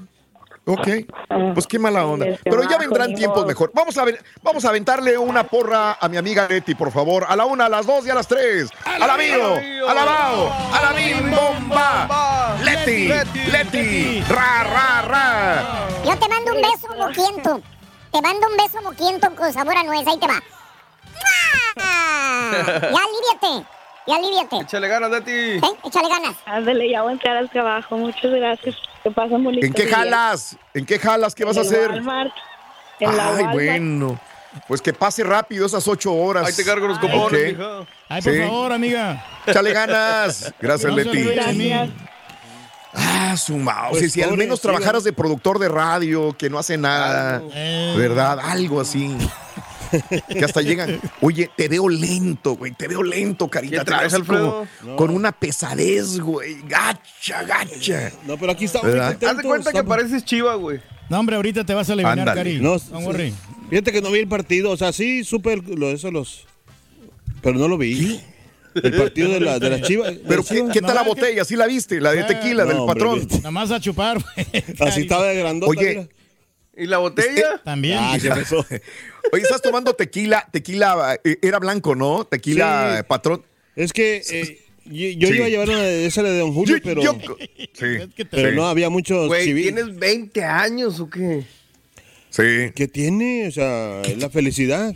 [0.69, 0.87] Ok,
[1.55, 2.27] pues qué mala onda.
[2.43, 3.71] Pero ya vendrán tiempos mejor.
[3.73, 7.25] Vamos a, ver, vamos a aventarle una porra a mi amiga Leti, por favor.
[7.27, 8.69] A la una, a las dos y a las tres.
[8.85, 9.55] A la mío,
[9.87, 12.55] a la bao, a la bim bomba.
[12.63, 13.07] Leti,
[13.51, 15.87] Leti, ra, ra, ra.
[16.05, 17.61] Yo te mando un beso moquiento.
[18.11, 20.05] Te mando un beso moquiento con sabor a nuez.
[20.07, 20.39] Ahí te va.
[21.79, 22.51] ¡Ah!
[22.81, 23.78] Ya aliviate.
[24.09, 24.57] Ya aliviate.
[24.61, 25.31] Échale ganas, Leti.
[25.31, 25.61] ¿Eh?
[25.85, 26.35] Échale ganas.
[26.45, 27.95] Ándale, ya voy a entrar al trabajo.
[27.97, 28.75] Muchas gracias.
[29.03, 29.95] Que pasen bonito ¿En qué día.
[29.97, 30.57] jalas?
[30.73, 31.35] ¿En qué jalas?
[31.35, 31.89] ¿Qué vas a En hacer?
[31.91, 32.31] Walmart.
[32.99, 33.53] En la Ay, Walmart.
[33.53, 34.19] bueno.
[34.67, 36.47] Pues que pase rápido esas ocho horas.
[36.47, 37.57] Ahí te cargo los cupones, Ok.
[37.57, 37.85] mija.
[38.09, 38.39] Ay, por Sí.
[38.41, 39.23] favor, amiga.
[39.45, 40.53] Échale ganas.
[40.59, 41.71] Gracias, No Leti.
[42.93, 43.99] Ah, su mouse.
[43.99, 47.93] Pues, si al menos trabajaras de productor de radio, que no hace nada, Eh.
[47.95, 48.39] ¿verdad?
[48.41, 49.15] Algo así.
[50.29, 50.99] que hasta llegan.
[51.21, 52.71] Oye, te veo lento, güey.
[52.73, 53.79] Te veo lento, carita.
[53.79, 54.67] ¿Qué Te veo traes, como- Alfredo?
[54.85, 54.95] No.
[54.95, 56.57] Con una pesadez, güey.
[56.67, 58.11] Gacha, gacha.
[58.27, 58.93] No, pero aquí estamos.
[58.95, 60.79] Haz de cuenta que pareces chiva, güey.
[61.09, 62.39] No, hombre, ahorita te vas a aliviar, Ándale.
[62.39, 62.59] Cari.
[62.59, 62.77] No.
[63.69, 64.71] Fíjate que no vi el partido.
[64.71, 66.45] O sea, sí, supe lo, eso los...
[67.41, 68.19] Pero no lo vi.
[68.75, 70.09] El partido de, la, de las chivas.
[70.13, 70.73] de Pero ¿qué, Chivas.
[70.73, 71.43] qué tal la botella?
[71.45, 71.99] ¿Sí la viste?
[71.99, 73.27] La de Ah, tequila del no, hombre, patrón.
[73.37, 74.63] Nada más a chupar, güey.
[74.87, 75.69] Así estaba de grandota.
[75.71, 76.07] Oye, mira.
[76.79, 77.61] ¿Y la botella?
[77.63, 77.97] También.
[77.99, 78.65] Ah, ¿qué pasó?
[79.31, 80.47] Oye, estás tomando tequila.
[80.51, 82.25] Tequila eh, era blanco, ¿no?
[82.25, 82.99] Tequila Sí.
[82.99, 83.43] eh, patrón.
[83.75, 85.33] Es que eh, yo, yo Sí.
[85.35, 87.17] iba a llevar una de esa de Don Julio, Yo- pero, yo-
[87.73, 88.25] sí.
[88.31, 88.55] pero sí.
[88.55, 89.75] no había muchos Güey, civiles.
[89.75, 91.43] ¿tienes 20 años o qué?
[92.29, 93.47] Sí, ¿Qué tiene?
[93.47, 94.93] O sea, es la felicidad.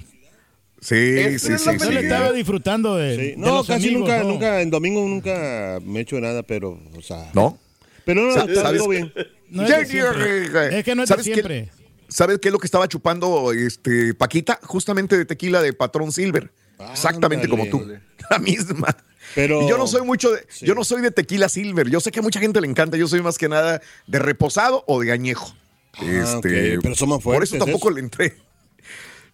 [0.79, 1.91] sí, sí, sí, Yo sí.
[1.93, 3.21] le estaba disfrutando de, Sí.
[3.31, 4.29] de No, los casi amigos, nunca, ¿no?
[4.29, 7.29] nunca, en domingo nunca me he hecho nada, pero, o sea.
[7.33, 7.57] ¿No?
[8.05, 9.13] Pero no, está bien.
[9.53, 10.77] No es de siempre.
[10.79, 11.33] Es que no es de ¿Sabes qué?
[11.33, 11.69] siempre.
[12.09, 14.59] ¿Sabes qué es lo que estaba chupando este Paquita?
[14.63, 16.51] Justamente de tequila de Patrón Silver.
[16.91, 17.85] Exactamente como tú.
[18.29, 18.95] La misma.
[19.35, 21.89] Pero- Y yo no soy mucho de, yo no soy de tequila silver.
[21.89, 22.97] Yo sé que a mucha gente le encanta.
[22.97, 25.55] Yo soy más que nada de reposado o de añejo.
[26.01, 28.35] este, ok, pero son más Por fuertes, eso tampoco le entré.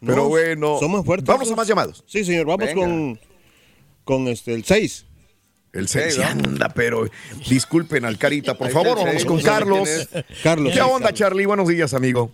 [0.02, 0.78] No, Pero bueno.
[0.80, 1.28] son más fuertes.
[1.28, 2.04] Vamos a más llamados.
[2.08, 2.80] Sí, señor, vamos Venga.
[2.82, 3.20] con,
[4.06, 5.06] con este, el 6.
[5.74, 6.46] El 6 Sí, vamos.
[6.48, 7.06] anda, pero
[7.48, 10.10] disculpen al Carita, por favor, vamos con Carlos.
[10.44, 10.74] Carlos.
[10.74, 11.46] ¿Qué onda, Charlie?
[11.46, 12.32] Buenos días, amigo.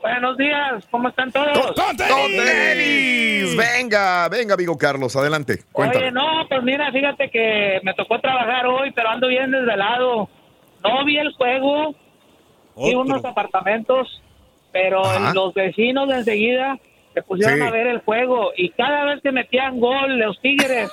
[0.00, 1.56] Buenos días, ¿cómo están todos?
[1.76, 3.56] ¡Con tenis!
[3.56, 5.62] Venga, venga, amigo Carlos, adelante.
[5.70, 6.06] Cuéntame.
[6.06, 10.28] Oye, no, pues mira, fíjate que me tocó trabajar hoy, pero ando bien desvelado.
[10.82, 11.94] No vi el juego,
[12.76, 14.20] vi unos apartamentos,
[14.72, 15.32] pero Ajá.
[15.34, 16.78] los vecinos de enseguida
[17.14, 17.64] se pusieron Sí.
[17.64, 20.90] a ver el juego y cada vez que metían gol los Tigres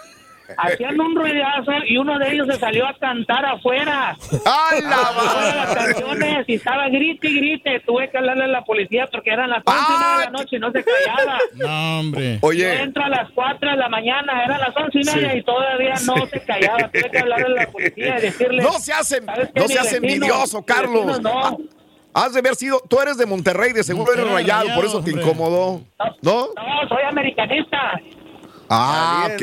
[0.58, 4.16] hacían un ruidazo y uno de ellos se salió a cantar afuera.
[4.44, 7.80] Todas las canciones y estaba grite y grite.
[7.82, 10.56] Tuve que hablarle a la policía porque eran las once y media de la noche
[10.56, 11.38] y no se callaba.
[11.56, 12.40] No, hombre.
[12.42, 12.60] Oye.
[12.78, 15.38] Yo entro a las 4 de la mañana, eran las once y media Sí.
[15.40, 16.90] y todavía no se callaba.
[16.90, 18.64] Tuve que hablarle a la policía y decirle.
[18.64, 19.60] No se hace, "¿Sabes qué?
[19.60, 21.20] no seas vecino, envidioso, Carlos.
[21.22, 21.40] no".
[22.14, 25.02] Ah, Has de haber sido, tú eres de Monterrey, de seguro eres rayado, por eso
[25.04, 25.82] te incomodó.
[26.22, 26.48] ¿No?
[26.56, 28.02] No, soy americanista.
[28.70, 29.42] Ah, ok.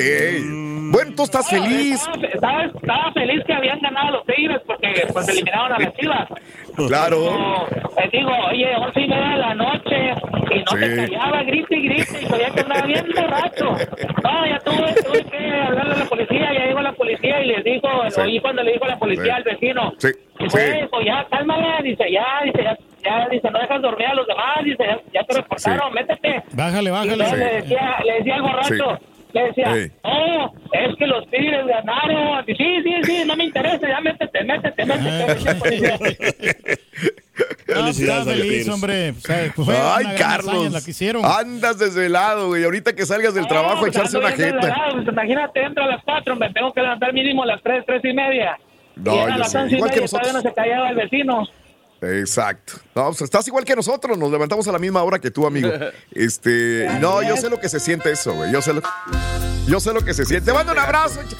[0.92, 2.00] Bueno, tú estás No, feliz.
[2.00, 6.28] Estaba, estaba- estaba feliz que habían ganado los Tigres porque pues eliminaron a las Chivas.
[6.88, 7.66] Claro.
[7.98, 9.96] Les digo, oye, once y media de la noche
[10.52, 11.12] y no se Sí.
[11.12, 13.64] callaba, grite y grite y sabía que andaba bien borracho.
[14.22, 17.64] No, ya tuve, tuve que hablarle a la policía, ya llegó la policía y les
[17.64, 18.20] dijo, Sí.
[18.20, 19.30] oí cuando le dijo a la policía Sí.
[19.30, 20.08] al vecino, Sí.
[20.58, 24.26] "Eh, pues ya, cálmala, dice, ya, dice, ya, ya, dice, no dejas dormir a los
[24.26, 26.42] demás, dice, ya, ya te reportaron, métete.
[26.52, 27.16] Bájale, Y bájale.
[27.16, 28.98] le decía, le decía al borracho,
[29.32, 29.92] le decía, Sí.
[30.04, 32.44] no, es que los Tigres ganaron.
[32.46, 35.34] Y, sí, sí, sí, no me interesa, ya métete, métete, métete.
[37.68, 39.10] No, Felicidades estaba a los feliz, hombre.
[39.10, 40.72] O sea, fue Ay, Carlos.
[40.72, 41.22] la que hicieron.
[41.24, 42.64] Andas desvelado, güey.
[42.64, 44.74] Ahorita que salgas del trabajo, No, echarse ando una jeta.
[44.92, 48.04] pues, imagínate, entro a las 4, me tengo que levantar mínimo a las 3, 3
[48.04, 48.56] y media.
[48.96, 50.54] No, y yo las sé, 11 y igual que media, todavía no nosotros.
[50.54, 51.42] se callaba el vecino.
[52.02, 52.74] Exacto.
[52.94, 55.70] No, pues estás igual que nosotros, nos levantamos a la misma hora que tú, amigo.
[56.12, 58.52] Este, no, yo sé lo que se siente eso, güey.
[58.52, 58.82] Yo sé lo,
[59.66, 60.46] yo sé lo que se siente.
[60.46, 61.20] Te mando un abrazo.
[61.22, 61.36] echa-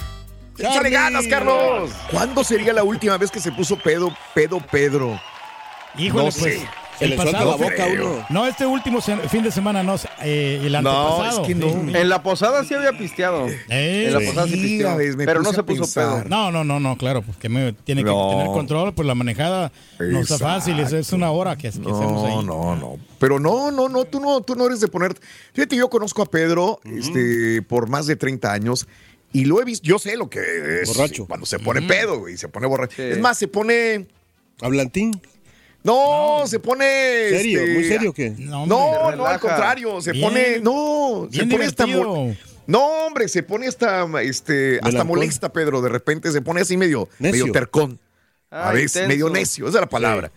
[0.59, 1.91] Échale ganas, Carlos.
[2.11, 5.21] ¿Cuándo sería la última vez que se puso pedo, pedo Pedro?
[5.99, 6.61] Híjole, No pues.
[7.17, 8.27] Pasado- creo.
[8.31, 11.43] No, este último se- fin de semana, no, eh, el antepasado.
[11.43, 11.69] es que no.
[11.71, 11.97] Sí.
[11.97, 13.47] En la posada sí había pisteado.
[13.69, 16.25] Eh, en la posada sí veces me pero no se puso pedo.
[16.25, 18.31] No, no, no, no, claro, porque me tiene que No.
[18.31, 21.93] tener control, pues la manejada no está fácil, es, es una hora que, que hacemos
[21.93, 22.45] No, ahí.
[22.45, 22.97] no, no.
[23.19, 25.15] Pero no, no, no, tú no, tú no eres de poner.
[25.55, 28.87] Fíjate, yo conozco a Pedro este, por más de 30 años
[29.33, 29.87] y lo he visto.
[29.87, 30.41] Yo sé lo que
[30.83, 30.89] es.
[30.89, 31.27] Borracho.
[31.27, 33.03] Cuando se pone pedo, güey, se pone borracho.
[33.03, 34.07] Es más, se pone.
[34.61, 35.21] ¿Hablantín?
[35.87, 36.85] No, se pone.
[37.31, 37.61] ¿Serio?
[37.61, 38.31] este, ¿Muy serio o qué?
[38.39, 40.01] No, No, no, al contrario.
[40.01, 40.25] Se Bien.
[40.29, 40.61] pone.
[40.61, 45.81] No, se pone mo- No, hombre, se pone hasta, este, hasta molesta, Pedro.
[45.81, 47.45] De repente se pone así medio, Necio.
[47.47, 47.99] medio tercón.
[48.51, 49.09] A Ah, veces, intenso.
[49.09, 50.31] medio necio, esa es la palabra.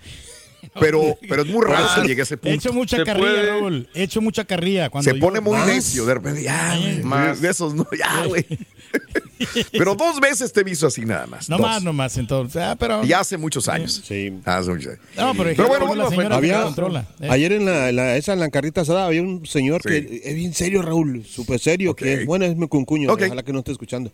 [0.80, 2.56] Pero, pero es muy raro que llegue a ese He punto.
[2.56, 3.48] hecho mucha Se carrilla, puede.
[3.48, 3.90] Raúl.
[3.96, 4.90] He hecho mucha carrilla.
[4.90, 5.68] Cuando Se yo- pone muy ¿Más?
[5.68, 7.42] necio, de repente, ya, güey, Más.
[7.42, 8.46] de esos, no, ya, güey.
[9.72, 11.48] Pero dos veces te he visto así nada más.
[11.50, 11.66] No dos.
[11.68, 12.62] más, no más, entonces.
[12.62, 13.04] Ah, pero.
[13.06, 14.02] Y hace muchos años.
[14.06, 14.34] Sí.
[14.44, 15.00] Hace muchos años.
[15.16, 17.08] No, pero, Pero bueno, la señora que Había, la controla.
[17.22, 17.28] eh.
[17.30, 20.54] ayer en la, la- esa en la carrita asada había un señor que es bien
[20.54, 23.22] serio, Raúl, súper serio, que es, bueno, es mi cuncuño, Ok.
[23.26, 24.12] ojalá que no esté escuchando.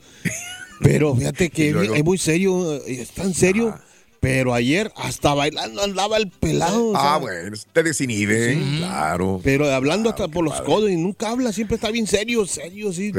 [0.81, 3.77] Pero fíjate que luego- es muy serio, es tan serio,
[4.19, 6.89] pero ayer hasta bailando andaba el pelado.
[6.89, 9.41] o Ah, sea, bueno, te desinhibe, claro.
[9.43, 13.11] Pero hablando hasta por los codos y nunca habla, siempre está bien serio, serio, sí.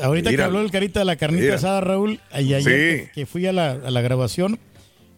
[0.00, 0.42] Ahorita Mira.
[0.42, 1.54] que habló el carita de la carnita Mira.
[1.56, 3.06] asada, Raúl, y ayer Sí.
[3.06, 4.58] que, que fui a la, a la grabación,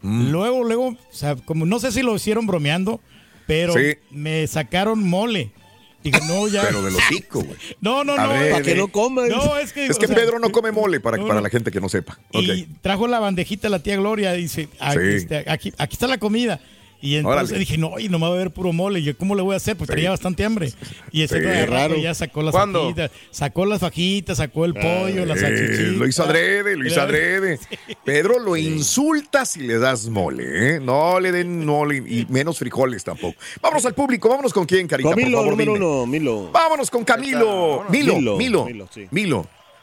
[0.03, 0.31] Mm.
[0.31, 3.01] luego, luego, o sea, como no sé si lo hicieron bromeando,
[3.49, 3.97] pero Sí.
[4.11, 5.51] me sacaron mole.
[6.05, 6.63] Dije, no, ya.
[6.63, 7.57] Pero de los hocico, güey.
[7.81, 8.33] No, no, A no.
[8.33, 8.77] ver, para que eh.
[8.77, 9.29] no coman.
[9.29, 9.87] No, es que.
[9.87, 11.89] Es o que sea, Pedro no come mole, para, no, para la gente que no
[11.89, 12.21] sepa.
[12.33, 15.17] Y trajo la bandejita la tía Gloria y dice, aquí, Sí.
[15.17, 16.61] este, aquí, aquí está la comida.
[17.01, 17.59] Y entonces Órale.
[17.61, 18.99] dije, no, y no me va a ver puro mole.
[18.99, 19.77] Y yo, ¿cómo le voy a hacer?
[19.77, 19.93] Pues Sí.
[19.93, 20.73] traía bastante hambre.
[21.13, 21.97] Y ese Sí, de rato raro.
[21.97, 22.83] ya sacó las ¿Cuándo?
[22.83, 25.93] fajitas, sacó las fajitas, sacó el pollo, las Eh, salchichitas.
[25.97, 27.61] lo hizo adrede, lo hizo adrede.
[28.05, 30.81] Pedro lo insulta si le das mole, ¿eh?
[30.81, 33.39] No le den mole y menos frijoles tampoco.
[33.63, 35.85] Vámonos al público, vámonos con quién, Carita, Con Milo, por favor, número dime.
[35.87, 36.51] uno, Milo.
[36.53, 37.85] Vámonos con Camilo.
[37.91, 38.65] Milo, Milo, Milo, Milo.
[38.67, 39.07] Milo, sí.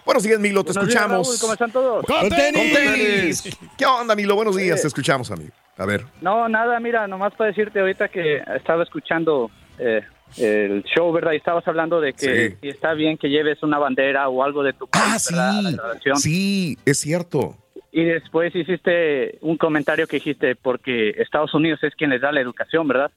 [0.05, 1.27] Buenos días, Milo, te Buenos días, escuchamos.
[1.27, 2.05] Raúl, ¿Cómo están todos?
[2.05, 2.61] ¡Con tenis!
[2.61, 3.57] Con tenis.
[3.77, 4.35] ¿Qué onda, Milo?
[4.35, 4.81] Buenos días, Eh.
[4.83, 5.51] te escuchamos, amigo.
[5.77, 6.05] A ver.
[6.21, 9.49] No, nada, mira, nomás para decirte ahorita que estaba escuchando
[9.79, 10.01] eh,
[10.37, 11.31] el show, ¿verdad?
[11.33, 12.55] Y estabas hablando de que Sí.
[12.61, 15.57] si está bien que lleves una bandera o algo de tu país, ¿verdad?
[15.57, 16.15] A la graduación.
[16.17, 17.57] Sí, es cierto.
[17.91, 22.41] Y después hiciste un comentario que dijiste porque Estados Unidos es quien les da la
[22.41, 23.11] educación, ¿verdad?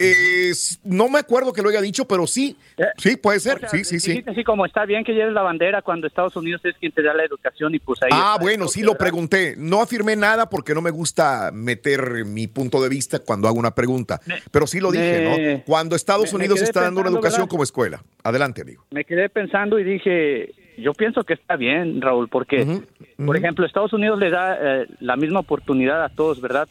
[0.00, 2.56] Es- no me acuerdo que lo haya dicho, pero sí.
[2.96, 3.56] Sí, puede ser.
[3.56, 4.24] O sea, sí, sí, sí.
[4.26, 7.12] así como está bien que lleves la bandera cuando Estados Unidos es quien te da
[7.12, 9.54] la educación y pues ahí Ah, bueno, sí lo pregunté.
[9.58, 13.74] No afirmé nada porque no me gusta meter mi punto de vista cuando hago una
[13.74, 14.20] pregunta.
[14.50, 15.62] Pero sí lo dije, me- ¿no?
[15.66, 17.50] Cuando Estados me- Unidos está dando una educación ¿verdad?
[17.50, 18.02] como escuela.
[18.24, 18.84] Adelante, amigo.
[18.90, 22.80] me quedé pensando y dije, yo pienso que está bien, Raúl, porque,
[23.24, 26.68] por ejemplo, Estados Unidos le da eh, la misma oportunidad a todos, ¿verdad?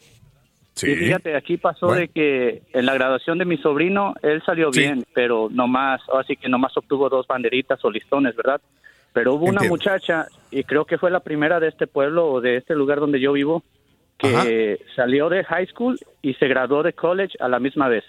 [0.80, 0.90] Sí.
[0.92, 2.00] Y fíjate, aquí pasó Bueno.
[2.02, 4.80] de que en la graduación de mi sobrino, él salió Sí.
[4.80, 8.60] bien, pero nomás, así que nomás obtuvo dos banderitas o listones, ¿verdad?
[9.12, 12.56] Pero hubo una muchacha, y creo que fue la primera de este pueblo o de
[12.56, 13.62] este lugar donde yo vivo,
[14.18, 14.94] que Ajá.
[14.96, 18.04] salió de high school y se graduó de college a la misma vez.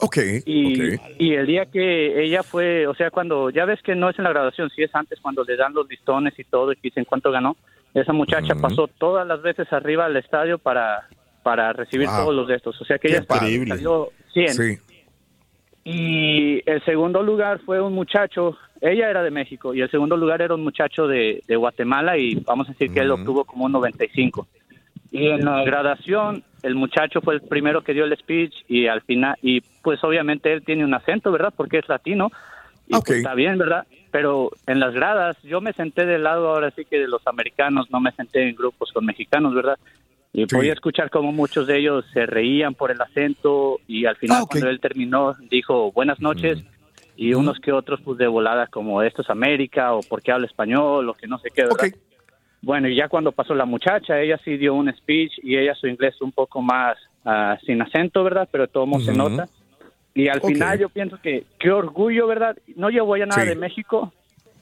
[0.00, 0.16] Ok,
[0.46, 1.00] Y, ok.
[1.18, 4.24] y el día que ella fue, o sea, cuando, ya ves que no es en
[4.24, 7.32] la graduación, sí es antes cuando le dan los listones y todo y dicen cuánto
[7.32, 7.56] ganó,
[7.94, 11.08] esa muchacha pasó todas las veces arriba al estadio para,
[11.48, 12.16] para recibir Wow.
[12.18, 12.78] todos los de estos.
[12.78, 13.66] O sea que Qué ella padre.
[13.66, 14.48] salió 100.
[14.50, 14.78] Sí.
[15.84, 20.42] Y el segundo lugar fue un muchacho, ella era de México, y el segundo lugar
[20.42, 23.72] era un muchacho de, de Guatemala y vamos a decir que él obtuvo como un
[23.72, 24.46] 95.
[25.10, 29.00] Y en la graduación, el muchacho fue el primero que dio el speech y al
[29.00, 31.54] final, y pues obviamente él tiene un acento, ¿verdad?
[31.56, 32.30] Porque es latino.
[32.86, 33.86] Y pues está bien, ¿verdad?
[34.10, 37.90] Pero en las gradas, yo me senté del lado ahora sí que de los americanos,
[37.90, 39.78] no me senté en grupos con mexicanos, ¿verdad?
[40.42, 44.44] Y podía escuchar como muchos de ellos se reían por el acento y al final
[44.48, 46.62] cuando él terminó dijo buenas noches
[47.16, 51.08] y unos que otros pues de volada como esto es América o porque habla español
[51.08, 51.88] o que no sé qué, ¿verdad?
[52.62, 55.86] Bueno, y ya cuando pasó la muchacha, ella sí dio un speech y ella su
[55.86, 58.48] inglés un poco más ah, sin acento, ¿verdad?
[58.50, 59.48] Pero todo mundo se nota.
[60.14, 62.56] Y al final yo pienso que qué orgullo, ¿verdad?
[62.76, 63.48] No llevó ya nada Sí.
[63.48, 64.12] de México,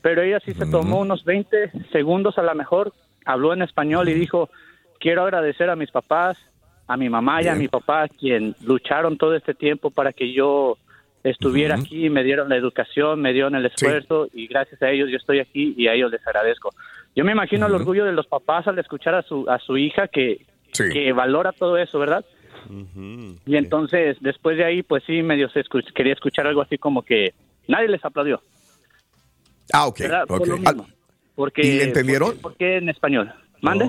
[0.02, 2.92] pero ella sí se tomó unos 20 segundos a la mejor,
[3.24, 4.50] habló en español y dijo,
[4.98, 6.38] quiero agradecer a mis papás,
[6.86, 10.78] a mi mamá y a mi papá, quien lucharon todo este tiempo para que yo
[11.24, 15.16] estuviera aquí, me dieron la educación, me dieron el esfuerzo y gracias a ellos yo
[15.16, 16.70] estoy aquí y a ellos les agradezco.
[17.16, 20.06] Yo me imagino el orgullo de los papás al escuchar a su, a su hija
[20.06, 20.46] que,
[20.92, 22.24] que valora todo eso, ¿verdad?
[23.46, 27.02] Y entonces, después de ahí, pues sí, medio se escu- quería escuchar algo así como
[27.02, 27.32] que
[27.68, 28.40] nadie les aplaudió.
[29.72, 29.98] Ah, ok.
[30.00, 30.26] ¿verdad?
[30.26, 30.86] Por lo mismo.
[31.34, 32.28] Porque, ¿Y le entendieron?
[32.28, 33.32] ¿Por qué, por qué en español?
[33.62, 33.86] ¿Mande?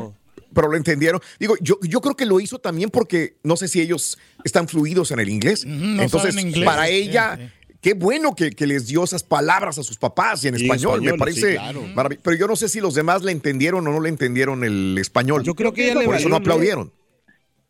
[0.53, 1.21] Pero lo entendieron.
[1.39, 5.11] Digo, yo, yo creo que lo hizo también porque no sé si ellos están fluidos
[5.11, 5.65] en el inglés.
[5.65, 6.65] no Entonces, saben inglés.
[6.65, 10.47] para Sí, ella, qué bueno que, que les dio esas palabras a sus papás y
[10.47, 11.01] en Sí, español.
[11.01, 11.81] Me español, parece sí, claro.
[11.95, 14.97] marav- Pero yo no sé si los demás le entendieron o no le entendieron el
[14.99, 15.43] español.
[15.43, 16.37] Yo creo que ella le Por eso valió, no ¿no?
[16.37, 16.91] aplaudieron.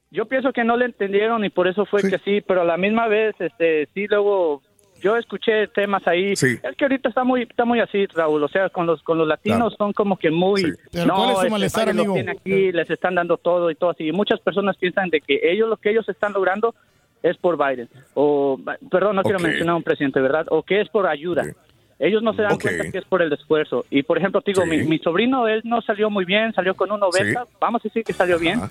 [0.09, 2.77] Yo pienso que no le entendieron y por eso fue que sí, pero a la
[2.77, 4.61] misma vez, este, sí, luego
[5.01, 6.33] yo escuché temas ahí.
[6.33, 6.41] Es
[6.77, 8.43] que ahorita está muy, está muy así, Raúl.
[8.43, 10.73] O sea, con los, con los latinos son como que muy.
[10.91, 12.13] Pero ¿cuál es su este, malestar, lo amigo?
[12.13, 14.07] tiene aquí, les están dando todo y todo así.
[14.07, 16.73] Y muchas personas piensan de que ellos lo que ellos están logrando
[17.23, 17.89] es por Biden.
[18.13, 18.59] O,
[18.91, 19.43] perdón, no quiero Ok.
[19.43, 20.45] mencionar a un presidente, ¿verdad?
[20.49, 21.45] O que es por ayuda.
[21.99, 22.61] Ellos no se dan Ok.
[22.61, 23.85] cuenta que es por el esfuerzo.
[23.89, 26.91] Y por ejemplo, te digo, mi, mi sobrino, él no salió muy bien, salió con
[26.91, 28.61] un 90, vamos a decir que salió bien.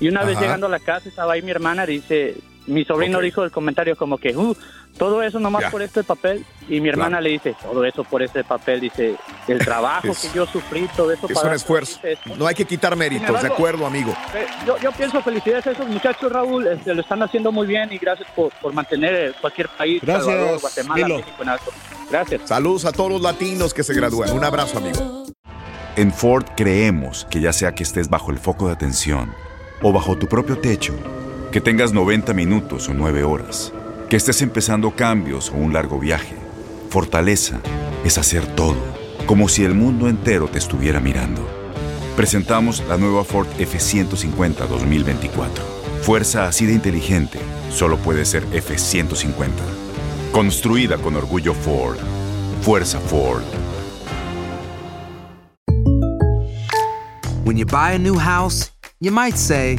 [0.00, 0.42] Y una vez Ajá.
[0.44, 2.36] llegando a la casa, estaba ahí mi hermana, dice,
[2.66, 4.54] mi sobrino dijo el comentario como que, uh,
[4.98, 6.44] todo eso nomás por este papel.
[6.68, 9.14] Y mi hermana le dice, todo eso por este papel, dice,
[9.46, 11.48] el trabajo Es- que yo sufrí, todo eso Es para...
[11.50, 12.00] un esfuerzo.
[12.36, 14.12] No hay que quitar méritos, de acuerdo, amigo.
[14.34, 17.92] Eh, Yo, yo pienso felicidades a esos muchachos, Raúl, este, lo están haciendo muy bien
[17.92, 21.08] y gracias por, por mantener eh, cualquier país, Gracias, Salvador, Guatemala.
[21.08, 21.70] México en alto.
[22.10, 22.42] Gracias.
[22.46, 24.30] Saludos a todos los latinos que se gradúan.
[24.32, 25.26] Un abrazo, amigo.
[25.96, 29.32] En Ford creemos que ya sea que estés bajo el foco de atención
[29.82, 30.94] o bajo tu propio techo,
[31.56, 33.72] que tengas 90 minutos o 9 horas,
[34.10, 36.36] que estés empezando cambios o un largo viaje,
[36.90, 37.62] fortaleza
[38.04, 38.76] es hacer todo,
[39.24, 41.40] como si el mundo entero te estuviera mirando.
[42.14, 45.64] Presentamos la nueva Ford F150 2024.
[46.02, 47.38] Fuerza así de inteligente
[47.70, 49.48] solo puede ser F150.
[50.32, 51.96] Construida con orgullo Ford.
[52.60, 53.44] Fuerza Ford.
[57.46, 59.78] When you buy a new house, you might say,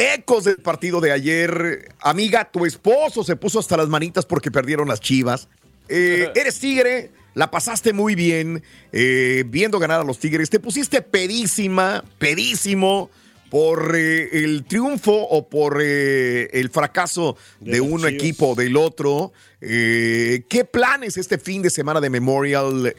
[0.00, 1.92] Ecos del partido de ayer.
[2.00, 5.48] Amiga, tu esposo se puso hasta las manitas porque perdieron las chivas.
[5.90, 10.48] Eh, eres tigre, la pasaste muy bien eh, viendo ganar a los tigres.
[10.48, 13.10] Te pusiste pedísima, pedísimo
[13.50, 18.76] por eh, el triunfo o por eh, el fracaso de, las un equipo o del
[18.76, 19.32] otro.
[19.60, 22.94] Eh, ¿Qué planes este fin de semana de Memorial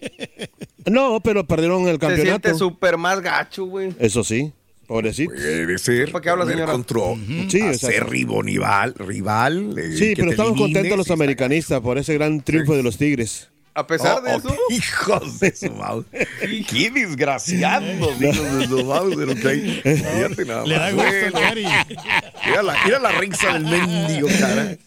[0.87, 2.25] No, pero perdieron el Se campeonato.
[2.49, 3.95] siente súper más gacho, güey.
[3.99, 4.53] Eso sí,
[4.87, 5.33] pobrecito.
[5.33, 6.13] Puede ser.
[6.13, 6.73] ¿Para qué habla, señora?
[6.73, 7.01] Contra,
[7.49, 7.87] Sí, a exacto.
[7.97, 9.75] ser rival, rival.
[9.79, 13.49] eh, Sí, que pero estamos contentos los americanistas por ese gran triunfo de los Tigres.
[13.79, 14.57] A pesar Oh, de oh, eso.
[14.71, 16.05] Hijos de su madre.
[16.69, 18.19] Qué desgraciados, hijos
[18.59, 19.25] de su madre.
[19.33, 19.83] ok.
[19.85, 21.15] Fíjate nada Le da más.
[21.15, 21.65] gusto Gary.
[22.47, 24.77] Mira la, mira la risa del mendigo, cara.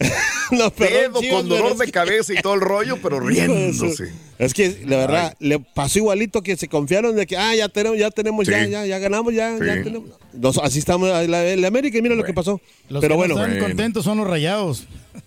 [0.50, 4.12] No, Pedo con dolor de cabeza y todo el rollo, pero riéndose.
[4.38, 7.98] Es que la verdad le pasó igualito que se confiaron de que ah ya tenemos
[7.98, 8.70] ya tenemos ya Sí.
[8.70, 9.64] ya ya ganamos ya Sí.
[9.64, 10.10] ya tenemos.
[10.34, 12.60] Nos- así estamos la, la América y mira lo que pasó.
[12.90, 14.84] Los Pero que bueno, no están contentos son los rayados.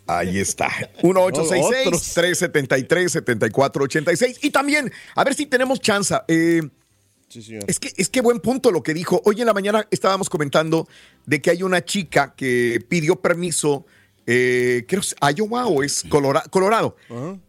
[0.07, 0.69] Ahí está.
[1.03, 1.51] Otros.
[3.05, 4.39] 1866-373-7486.
[4.41, 6.15] Y también, a ver si tenemos chance.
[6.27, 6.61] Eh,
[7.67, 9.21] es, que, es que buen punto lo que dijo.
[9.25, 10.87] Hoy en la mañana estábamos comentando
[11.25, 13.85] de que hay una chica que pidió permiso,
[14.27, 16.95] eh, creo que es Iowa o es Colora- Colorado,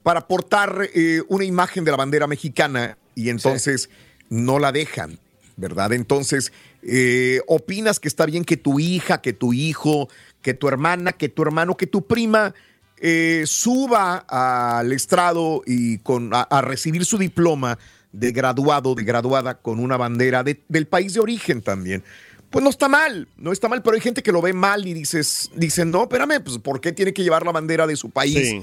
[0.03, 3.89] para portar eh, una imagen de la bandera mexicana y entonces
[4.29, 5.19] no la dejan,
[5.57, 5.93] ¿verdad?
[5.93, 6.53] Entonces,
[7.47, 10.09] ¿opinas que está bien que tu hija, que tu hijo,
[10.43, 12.55] que tu hermana, que tu hermano, que tu prima
[12.99, 17.79] eh, suba al estrado y con, a, a recibir su diploma
[18.13, 22.03] de graduado, de graduada con una bandera de- del país de origen también?
[22.49, 24.95] Pues no está mal, no está mal, pero hay gente que lo ve mal y
[24.95, 28.49] dices, dicen, no, espérame, pues ¿por qué tiene que llevar la bandera de su país?
[28.49, 28.63] Sí.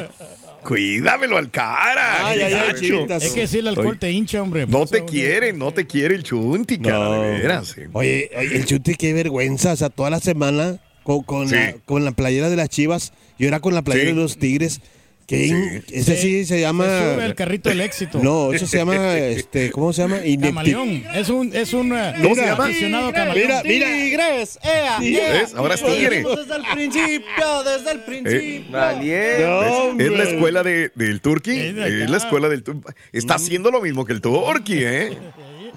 [0.64, 2.26] Cuídamelo al cara.
[2.28, 3.06] Ay, ay, ay.
[3.20, 4.66] Es que si el alcohol te hincha, hombre.
[4.66, 7.76] No te quiere, no te quiere el chunti, cara, de veras.
[7.76, 7.88] eh.
[7.92, 11.54] Oye, oye, el chute qué vergüenza, o sea, toda la semana con, con, Sí.
[11.54, 14.16] la, con la playera de las Chivas y ahora con la playera Sí.
[14.16, 14.80] de los Tigres.
[15.26, 18.18] Que in- ese sí se llama Se sube al carrito del éxito.
[18.22, 20.18] No, eso se llama este, ¿cómo se llama?
[20.18, 21.02] Inepti- Camaleón.
[21.14, 22.64] Es un, es un eh, ¿Cómo se llama?
[22.66, 23.62] aficionado Mira, camaleón.
[23.64, 23.86] mira.
[23.86, 25.32] Tigres, ea, Sí, ea.
[25.32, 25.54] ¿ves?
[25.54, 26.24] Ahora es tigre.
[26.24, 28.78] Desde el principio, desde el principio.
[29.00, 29.94] ¿Ves?
[29.98, 31.58] Es la escuela de- del Turqui.
[31.58, 31.74] Es.
[31.76, 32.92] Es la escuela del Turqui.
[33.12, 35.16] Está haciendo lo mismo que el Turqui, ¿eh?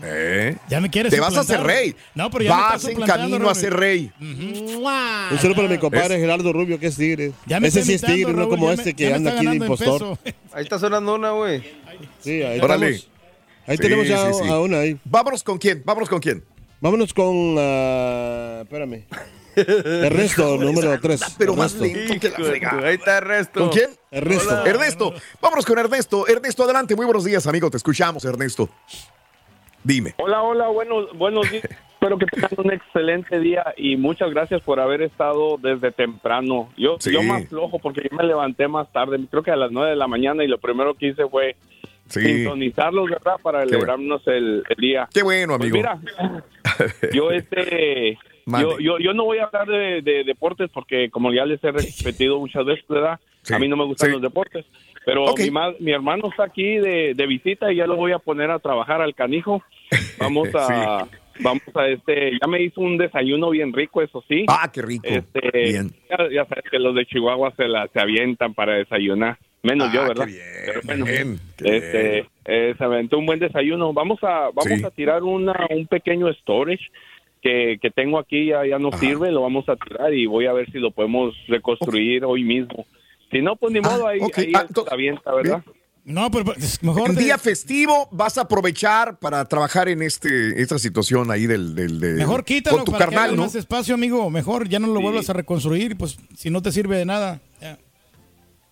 [0.04, 0.56] ¿Eh?
[0.70, 1.76] Ya me quieres Te vas a hacer suplantar.
[1.84, 1.95] rey.
[2.14, 4.12] No, pero ya me Vas en camino a ser rey.
[4.20, 7.32] Un saludo para mi compadre Gerardo Rubio, que es tigre.
[7.45, 9.56] Ya me Ese sí es tigre, no como ya este me- que anda aquí de
[9.56, 10.18] impostor.
[10.54, 11.64] Ahí está sonando una, güey.
[12.20, 13.02] Sí, ahí Órale.
[13.68, 14.50] Ahí Sí, tenemos ya sí, sí.
[14.50, 14.98] a una ahí.
[15.04, 16.43] Vámonos con quién, vámonos con quién.
[16.80, 17.56] Vámonos con.
[17.58, 19.04] ah, espérame.
[19.56, 21.20] Ernesto, número 3.
[21.38, 22.88] Pero más lento que la fregada.
[22.88, 23.60] Ahí está Ernesto.
[23.60, 23.89] ¿Con quién?
[24.12, 24.66] Ernesto.
[24.66, 25.14] Ernesto.
[25.41, 26.28] Vámonos con Ernesto.
[26.28, 26.95] Ernesto, adelante.
[26.95, 27.70] Muy buenos días, amigo.
[27.72, 28.70] Te escuchamos, Ernesto.
[29.88, 30.14] Dime.
[30.18, 31.64] Hola, hola, buenos, buenos días.
[31.94, 36.70] Espero que tengan un excelente día y muchas gracias por haber estado desde temprano.
[36.78, 37.12] Yo, Sí.
[37.14, 39.96] yo más flojo porque yo me levanté más tarde, creo que a las 9 de
[39.96, 41.56] la mañana y lo primero que hice fue
[42.08, 42.20] Sí.
[42.22, 43.38] sintonizarlos, ¿verdad?
[43.42, 45.08] Para celebrarnos el, el día.
[45.14, 45.78] Qué bueno, Pues amigo.
[45.78, 46.00] mira,
[47.14, 51.46] yo este Yo, yo, yo no voy a hablar de, de deportes porque, como ya
[51.46, 53.20] les he repetido muchas veces, ¿verdad?
[53.50, 54.66] A mí no me gustan los deportes.
[55.08, 58.20] Pero mi, ma- mi hermano está aquí de, de visita y ya lo voy a
[58.20, 59.64] poner a trabajar al canijo.
[60.20, 61.08] Vamos a...
[61.39, 64.45] Vamos a este, ya me hizo un desayuno bien rico, eso sí.
[64.47, 65.03] Ah, qué rico.
[65.08, 65.91] Este, Bien.
[66.10, 69.93] Ya, ya sabes que los de Chihuahua se la se avientan para desayunar, menos Ah,
[69.93, 70.26] yo, qué ¿verdad?
[70.26, 73.93] bien, Pero bueno, bien, qué este, eh, se aventó un buen desayuno.
[73.93, 74.84] Vamos a vamos Sí.
[74.84, 76.86] a tirar una un pequeño storage
[77.43, 80.53] que, que tengo aquí ya ya no sirve, lo vamos a tirar y voy a
[80.53, 82.88] ver si lo podemos reconstruir hoy mismo.
[83.32, 84.38] Si no, pues ni modo, ahí, ok.
[84.38, 85.63] ahí Ah, se avienta, ¿verdad?
[86.05, 87.09] No, pero es mejor.
[87.09, 91.75] En de- día festivo vas a aprovechar para trabajar en este esta situación ahí del,
[91.75, 93.41] del de- Mejor quítalo con tu para que carnal, haya ¿no?
[93.43, 94.30] más espacio, amigo.
[94.30, 97.41] Mejor ya no lo vuelvas a reconstruir, pues si no te sirve de nada.
[97.61, 97.78] ya.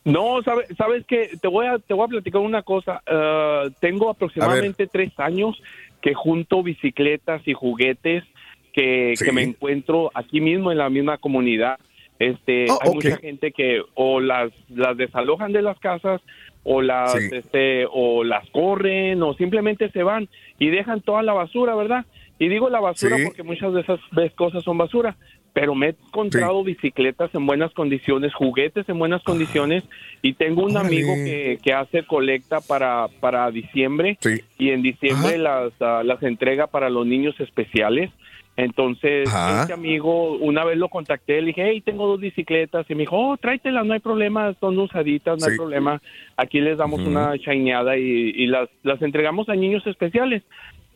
[0.05, 3.01] No, sabes, sabes que te voy a te voy a platicar una cosa.
[3.05, 5.61] Eh, tengo aproximadamente tres años
[6.01, 8.23] que junto bicicletas y juguetes
[8.71, 9.25] que, Sí.
[9.25, 11.79] que me encuentro aquí mismo en la misma comunidad.
[12.20, 16.22] Este, Oh, hay mucha gente que o las las desalojan de las casas
[16.63, 17.30] o las Sí.
[17.32, 22.05] este o las corren o simplemente se van y dejan toda la basura, ¿verdad?
[22.39, 23.24] Y digo la basura Sí.
[23.26, 23.99] porque muchas de esas
[24.36, 25.16] cosas son basura,
[25.53, 29.84] pero me he encontrado bicicletas en buenas condiciones, juguetes en buenas condiciones
[30.22, 30.88] y tengo un Órale.
[30.88, 34.18] amigo que, que hace colecta para, para diciembre
[34.57, 38.09] y en diciembre las, ah, las entrega para los niños especiales.
[38.57, 39.61] Entonces, Ajá.
[39.61, 42.85] este amigo, una vez lo contacté, le dije, hey, tengo dos bicicletas.
[42.89, 46.01] Y me dijo, oh, tráetelas, no hay problema, son usaditas, no hay problema.
[46.37, 50.43] Aquí les damos una chaineada y, y las, las entregamos a niños especiales.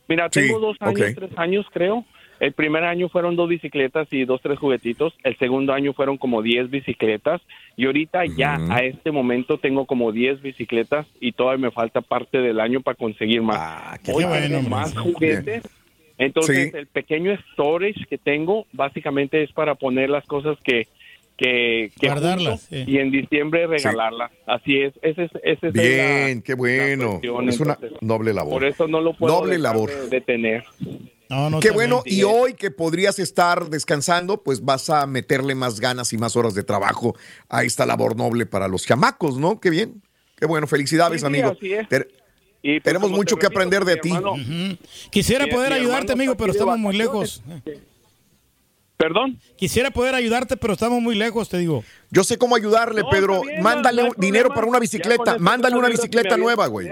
[0.07, 2.05] Mira, Sí, tengo dos años, tres años, creo.
[2.39, 5.13] El primer año fueron dos bicicletas y dos, tres juguetitos.
[5.23, 7.41] El segundo año fueron como diez bicicletas.
[7.75, 12.37] Y ahorita ya, a este momento, tengo como diez bicicletas y todavía me falta parte
[12.37, 13.57] del año para conseguir más.
[13.59, 15.63] Ah, Hoy bueno, más juguetes.
[16.19, 16.77] Entonces, Sí.
[16.77, 20.87] el pequeño storage que tengo, básicamente es para poner las cosas que,
[21.37, 22.91] que, que Guardarlas, junto sí.
[22.91, 24.29] y en diciembre regalarlas.
[24.45, 24.93] Así es.
[25.01, 27.09] Ese es, ese es Bien, la- qué bueno.
[27.11, 28.51] cuestión, Es una entonces, noble labor.
[28.53, 29.89] Por eso no lo puedo Noble labor.
[30.09, 30.63] de- de.
[31.29, 35.79] No, no Qué bueno, y hoy que podrías estar descansando, pues vas a meterle más
[35.79, 37.15] ganas y más horas de trabajo
[37.47, 39.59] a esta labor noble para los chamacos, ¿no?
[39.59, 40.01] Qué bien,
[40.35, 41.51] qué bueno, felicidades, Sí, sí, amigo.
[41.51, 41.87] así es.
[41.87, 42.07] Te-
[42.61, 44.09] Y, pues, Tenemos mucho te que repito, aprender de ti.
[44.09, 44.77] hermano-.
[45.11, 47.41] Quisiera Mi- poder mi ayudarte, amigo, pero estamos muy lejos.
[48.97, 49.39] ¿Perdón?
[49.55, 51.85] Quisiera poder ayudarte, pero estamos muy lejos, te digo.
[52.11, 53.41] Yo sé cómo ayudarle, No, Pedro.
[53.43, 54.55] bien, Mándale no dinero problema.
[54.55, 55.37] para una con bicicleta.
[55.39, 56.89] Mándale una bicicleta nueva, güey.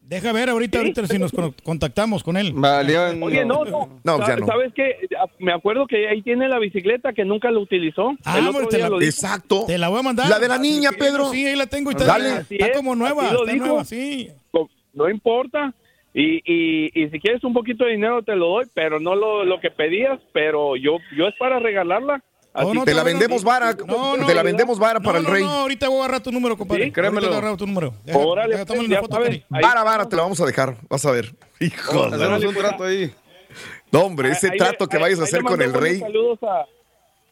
[0.00, 2.52] Deja ver ahorita, ahorita si nos con- contactamos con él.
[2.54, 3.10] Valió.
[3.24, 4.00] Oye, no, no.
[4.02, 4.46] No, ya Sa- no.
[4.46, 4.96] ¿Sabes qué?
[5.38, 8.14] Me acuerdo que ahí tiene la bicicleta que nunca la utilizó.
[8.24, 9.10] Ah, El hombre, otro te día la- lo dijo.
[9.10, 9.64] Exacto.
[9.66, 10.28] Te la voy a mandar.
[10.30, 11.30] La de la niña, Pedro.
[11.30, 12.44] Sí, ahí la tengo y está, Dale.
[12.48, 13.66] está como nueva, así lo está dijo.
[13.66, 14.30] nueva, sí.
[14.50, 15.74] Co- No importa.
[16.14, 19.44] Y, y, y si quieres un poquito de dinero te lo doy, pero no lo,
[19.44, 22.22] lo que pedías, pero yo yo es para regalarla.
[22.54, 23.72] Oh, no, te la vendemos vara.
[23.86, 25.44] No, no, te la vendemos vara No, para el rey.
[25.44, 26.86] No, ahorita voy a agarrar tu número, compadre.
[26.86, 27.26] Sí, créemelo.
[27.26, 27.94] Ahorita agarrar tu número.
[28.04, 29.28] Deja- Órale, deja, tómale pues, una ya foto, sabes.
[29.28, 29.44] Cari.
[29.50, 30.76] Ahí- Vara, vara, te la vamos a dejar.
[30.88, 31.34] Vas a ver.
[31.60, 32.02] Hijo.
[32.08, 33.12] Un trato ahí.
[33.92, 36.00] No, hombre, ese Ahí trato que ahí- vayas a hacer con el rey.
[36.00, 36.64] Saludos a,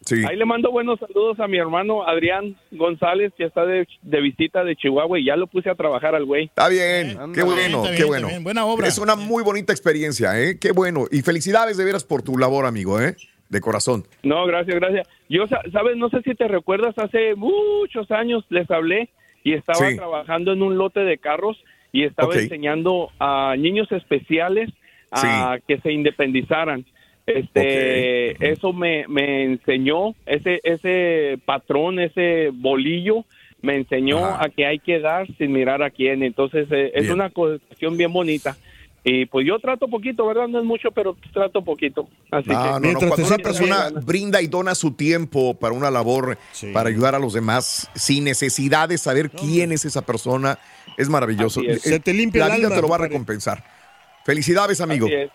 [0.06, 0.22] Sí.
[0.26, 4.62] Ahí le mando buenos saludos a mi hermano Adrián González, que está de, de visita
[4.64, 6.44] de Chihuahua y ya lo puse a trabajar al güey.
[6.44, 8.28] Está bien, qué bien, bueno, está bien, qué está bueno.
[8.28, 8.44] bien.
[8.44, 8.86] Buena obra.
[8.86, 10.58] Es una muy bonita experiencia, ¿eh?
[10.58, 11.06] Qué bueno.
[11.10, 13.16] Y felicidades de veras por tu labor, amigo, ¿eh?
[13.48, 14.04] De corazón.
[14.22, 15.08] No, gracias, gracias.
[15.28, 19.08] Yo, sa- sabes, no sé si te recuerdas, hace muchos años les hablé
[19.44, 19.96] y estaba Sí.
[19.96, 21.56] trabajando en un lote de carros
[21.92, 24.70] y estaba enseñando a niños especiales
[25.12, 26.84] a que se independizaran.
[27.26, 33.24] Este, eso me, me enseñó, ese, ese patrón, ese bolillo,
[33.62, 34.44] me enseñó Ajá.
[34.44, 36.22] a que hay que dar sin mirar a quién.
[36.22, 38.56] Entonces, eh, es una cuestión bien bonita.
[39.08, 40.48] Y pues yo trato poquito, ¿verdad?
[40.48, 42.08] No es mucho, pero trato poquito.
[42.30, 42.80] Así No, que, no, no.
[42.80, 46.72] Mientras Cuando una persona brinda y dona su tiempo para una labor, Sí.
[46.72, 50.58] para ayudar a los demás, sin necesidad de saber quién es esa persona,
[50.96, 51.60] es maravilloso.
[51.60, 51.86] Es.
[51.86, 53.62] Eh, Se te limpia La el vida alma, te lo va a recompensar.
[54.24, 55.06] Felicidades, amigo.
[55.06, 55.30] Así es.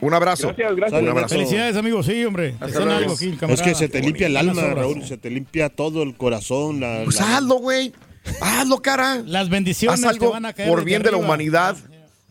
[0.00, 0.48] Un abrazo.
[0.48, 1.02] Gracias, gracias.
[1.02, 1.34] Un abrazo.
[1.34, 2.02] Felicidades, amigo.
[2.02, 2.54] Sí, hombre.
[2.58, 4.62] Te algo aquí, Es que se te limpia el alma.
[4.74, 6.80] Raúl, se te limpia todo el corazón.
[6.80, 7.92] La, Pues la- hazlo, güey.
[8.40, 9.22] Hazlo, cara.
[9.26, 11.76] Las bendiciones Haz te algo van a caer por bien de la humanidad.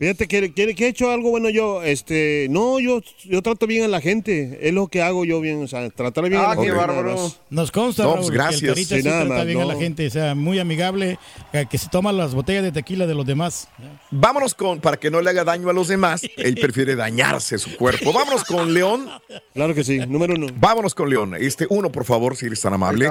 [0.02, 3.84] Fíjate que, que, que he hecho algo bueno yo, este, no, yo, yo trato bien
[3.84, 6.54] a la gente, es lo que hago yo bien, o sea, tratar bien a Ah,
[6.56, 6.76] la qué gente.
[6.76, 7.32] bárbaro.
[7.50, 8.70] Nos consta, No, Raúl, pues, que el gracias.
[8.72, 9.68] Carita Sí, sí nada trata bien a no.
[9.68, 11.20] la gente, o sea, muy amigable,
[11.52, 13.68] eh, que se toma las botellas de tequila de los demás.
[14.10, 17.76] Vámonos con, para que no le haga daño a los demás, él prefiere dañarse su
[17.76, 18.12] cuerpo.
[18.12, 19.08] Vámonos con León.
[19.54, 20.48] Claro que sí, número uno.
[20.56, 21.36] Vámonos con León.
[21.38, 23.08] Este, uno, por favor, si eres tan amable.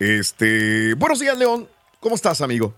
[0.00, 1.68] Este, buenos días, León.
[2.00, 2.74] ¿Cómo estás, amigo?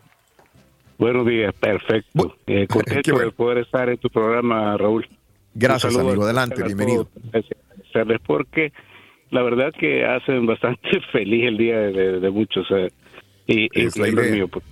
[0.98, 2.08] Buenos días, perfecto.
[2.14, 3.26] Bu- Eh, contento bueno.
[3.26, 5.06] de poder estar en tu programa, Raúl.
[5.54, 6.22] Gracias, amigo.
[6.24, 7.08] Adelante, bienvenido.
[7.32, 8.72] agradecerles porque
[9.30, 12.66] la verdad que hacen bastante feliz el día de, de muchos.
[12.70, 12.90] eh,
[13.46, 14.36] y, Es la incluyendo el idea.
[14.36, 14.64] mío, pues.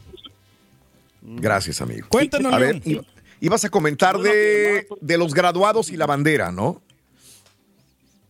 [1.23, 2.07] Gracias, amigo.
[2.09, 2.81] Cuéntanos, A ver,
[3.41, 6.81] ibas a comentar de, de los graduados y la bandera, ¿no?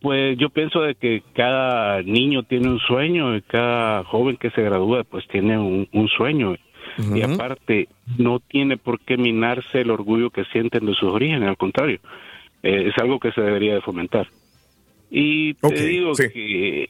[0.01, 4.61] Pues yo pienso de que cada niño tiene un sueño y cada joven que se
[4.61, 6.55] gradúa pues tiene un, un sueño.
[7.13, 11.57] Y aparte, no tiene por qué minarse el orgullo que sienten de sus orígenes, al
[11.57, 11.99] contrario,
[12.63, 14.27] eh, es algo que se debería de fomentar.
[15.09, 16.29] Y te digo sí.
[16.33, 16.89] que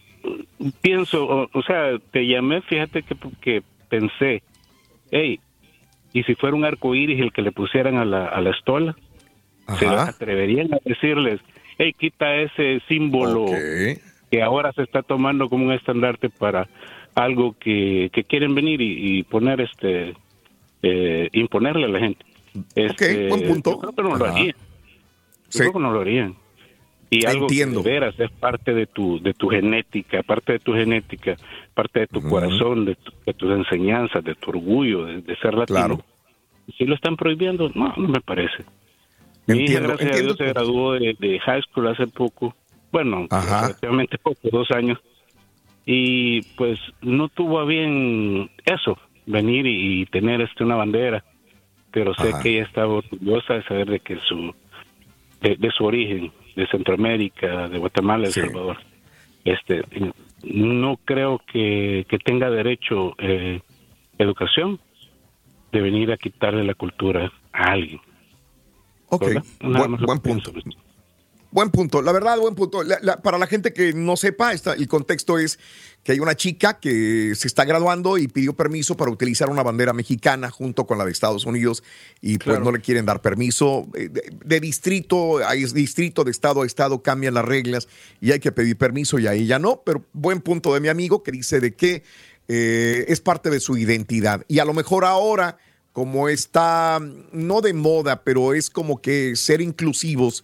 [0.82, 4.42] pienso, o, o sea, te llamé, fíjate que, que pensé,
[5.12, 5.40] hey,
[6.14, 8.96] ¿y si fuera un arco iris el que le pusieran a la, a la estola?
[9.80, 11.42] ¿Se atreverían a decirles,
[11.78, 13.46] hey, quita ese símbolo
[14.32, 16.68] que ahora se está tomando como un estandarte para
[17.18, 20.14] algo que, que quieren venir y, y poner este,
[20.84, 22.26] eh, imponerle a la gente?
[22.76, 23.72] Este, buen punto.
[23.72, 24.56] Yo creo que no lo harían.
[25.50, 26.36] Yo creo que no lo harían.
[27.10, 27.82] Y algo Entiendo.
[27.84, 31.38] que de veras es parte de tu, de tu genética, parte de tu genética,
[31.74, 35.54] parte de tu corazón, de, tu- de tus enseñanzas, de tu orgullo, de, de ser
[35.54, 35.78] latino.
[35.80, 36.06] Claro.
[36.78, 38.66] Si lo están prohibiendo, no, no me parece.
[39.46, 42.54] Mi hija, gracias entiendo a Dios, se graduó de, de high school hace poco.
[42.92, 45.00] Bueno, relativamente poco, dos años.
[45.90, 51.24] Y pues no tuvo a bien eso, venir y, y tener este una bandera.
[51.92, 52.44] Pero sé Ajá.
[52.44, 54.54] que ella estaba orgullosa de saber de que su
[55.42, 58.78] de, de su origen, de Centroamérica, de Guatemala, de El Salvador.
[59.46, 59.82] Este,
[60.44, 63.62] no creo que, que tenga derecho eh,
[64.18, 64.80] educación
[65.72, 68.02] de venir a quitarle la cultura a alguien.
[69.10, 69.24] Ok,
[69.62, 70.08] buen, lo
[71.58, 72.04] buen punto.
[72.04, 72.84] La verdad, buen punto.
[72.84, 75.58] La- la- para la gente que no sepa, esta- el contexto es
[76.04, 79.92] que hay una chica que se está graduando y pidió permiso para utilizar una bandera
[79.92, 81.84] mexicana junto con la de Estados Unidos
[82.22, 83.88] y pues no le quieren dar permiso.
[83.96, 87.88] Eh, De, de distrito a distrito, de estado a estado cambian las reglas
[88.22, 91.24] y hay que pedir permiso y ahí ya no, pero buen punto de mi amigo
[91.24, 92.04] que dice de que
[92.48, 95.58] eh, es parte de su identidad y a lo mejor ahora
[95.92, 97.02] como está
[97.32, 100.44] no de moda, pero es como que ser inclusivos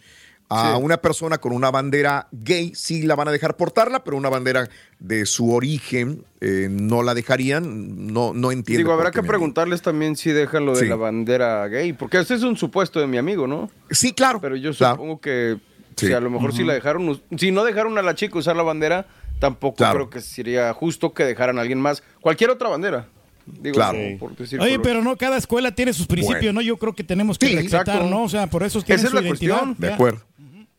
[0.53, 0.81] a Sí.
[0.83, 4.69] una persona con una bandera gay, sí la van a dejar portarla, pero una bandera
[4.99, 8.07] de su origen eh, no la dejarían.
[8.13, 8.77] No, no entiendo.
[8.79, 10.85] Digo, habrá que preguntarles también si dejan lo de Sí.
[10.87, 13.69] la bandera gay, porque ese es un supuesto de mi amigo, ¿no?
[13.91, 14.39] Sí, claro.
[14.41, 14.95] Pero yo claro.
[14.95, 15.57] supongo que
[15.95, 16.07] Sí.
[16.07, 18.63] si a lo mejor si la dejaron, si no dejaron a la chica usar la
[18.63, 19.05] bandera,
[19.39, 19.93] tampoco Claro.
[19.93, 23.07] creo que sería justo que dejaran a alguien más cualquier otra bandera.
[23.45, 23.97] Digo, Claro.
[23.97, 24.81] no, por decir Oye, color.
[24.83, 26.53] pero no, cada escuela tiene sus principios, Bueno.
[26.53, 26.61] ¿no?
[26.61, 28.09] Yo creo que tenemos que Sí, respetar, exacto.
[28.09, 28.23] ¿no?
[28.23, 29.57] O sea, por eso tienen Esa es su la identidad.
[29.59, 29.75] cuestión.
[29.79, 30.21] De acuerdo.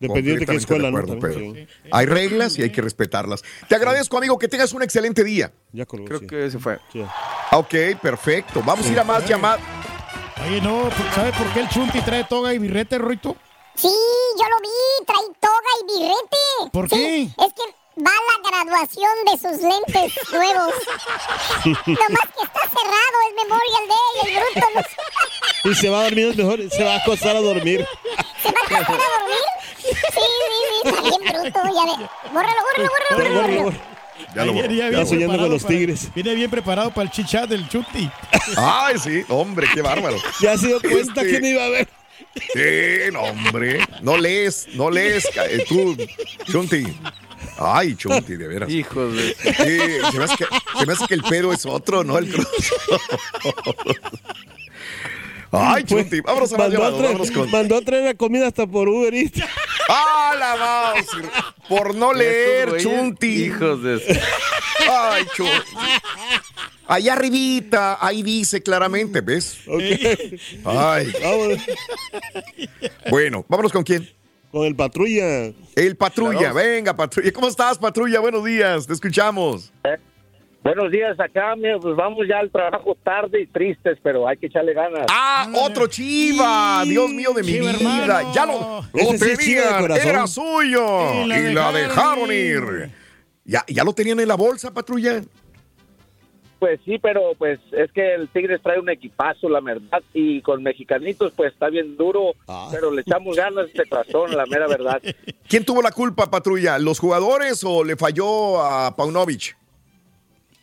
[0.00, 0.98] Dependiendo de qué escuela, de ¿no?
[0.98, 1.54] acuerdo, Pedro.
[1.92, 3.42] Hay reglas y hay que respetarlas.
[3.68, 5.52] Te agradezco, amigo, que tengas un excelente día.
[5.72, 6.26] Ya colgó, Creo sí.
[6.26, 6.78] que se fue.
[7.52, 8.62] Ok, perfecto.
[8.66, 9.60] Vamos a ir a más llamadas.
[10.46, 13.36] Oye, no, ¿sabes por qué el Chunti trae toga y birrete, Ruito?
[13.76, 16.70] Sí, yo lo vi, trae toga y birrete.
[16.72, 17.22] ¿Por Sí, qué?
[17.46, 17.62] Es que
[17.98, 20.74] va a la graduación de sus lentes nuevos.
[21.86, 24.68] Nomás que está cerrado el Memorial Day, el bruto
[25.64, 27.86] no Y se va a dormir es mejor, se va a acostar a dormir.
[28.42, 29.44] se va a acostar a dormir.
[29.78, 32.08] Sí, sí, sí, está bien bruto, ya ve.
[32.32, 33.62] Bórralo, bórralo, bórralo, bórralo.
[33.64, 33.94] bórralo.
[34.34, 36.14] Ya lo viene Ya bien soñando con los para- tigres.
[36.14, 38.10] Viene bien preparado para el chichat del Chunti.
[38.56, 40.16] Ay, sí, hombre, qué bárbaro.
[40.40, 41.88] Ya se dio cuenta Este- que no iba a ver.
[42.52, 43.86] Sí, no, hombre.
[44.02, 45.24] No lees, no lees.
[45.36, 45.96] eh, Tú,
[46.50, 46.84] Chunti.
[47.58, 48.70] Ay, Chunti, de veras.
[48.70, 49.34] Hijos de...
[49.34, 50.46] Sí, se me, hace que,
[50.78, 52.18] se me hace que el pedo es otro, ¿no?
[52.18, 52.34] El.
[55.50, 56.20] Ay, Chunti.
[56.20, 57.50] Vámonos a más vámonos con...
[57.50, 59.40] mandó a traer la comida hasta por Uber Eats.
[59.88, 61.28] ¡Ah, la mouse!
[61.68, 63.44] Por no leer, Chunti.
[63.44, 64.20] Hijos de...
[64.90, 65.76] Ay, Chunti.
[66.86, 69.58] Allá arribita, ahí dice claramente, ¿ves?
[70.64, 71.12] Ay.
[71.22, 71.62] Vámonos.
[73.10, 74.10] Bueno, vámonos con quién.
[74.54, 75.50] Con el patrulla.
[75.74, 76.54] El patrulla, Claro.
[76.54, 77.32] venga, patrulla.
[77.32, 78.20] ¿Cómo estás, patrulla?
[78.20, 79.72] Buenos días, te escuchamos.
[80.62, 84.46] Buenos días acá, mira, pues vamos ya al trabajo tarde y tristes, pero hay que
[84.46, 85.06] echarle ganas.
[85.10, 87.70] Ah, otro Chiva, Dios mío de mi vida.
[87.72, 88.32] hermano.
[88.32, 91.24] Ya lo, lo sí tenían, era suyo.
[91.24, 92.84] Y la Y la dejaron dejaron ir.
[92.84, 92.90] ir.
[93.44, 95.20] ¿Ya, ¿Ya lo tenían en la bolsa, patrulla?
[96.64, 100.62] Pues sí, pero pues es que el Tigres trae un equipazo, la verdad, y con
[100.62, 102.68] mexicanitos pues está bien duro, Ah.
[102.72, 105.02] pero le echamos ganas de corazón, la mera verdad.
[105.46, 106.78] ¿Quién tuvo la culpa, patrulla?
[106.78, 109.54] ¿Los jugadores o le falló a Paunovic?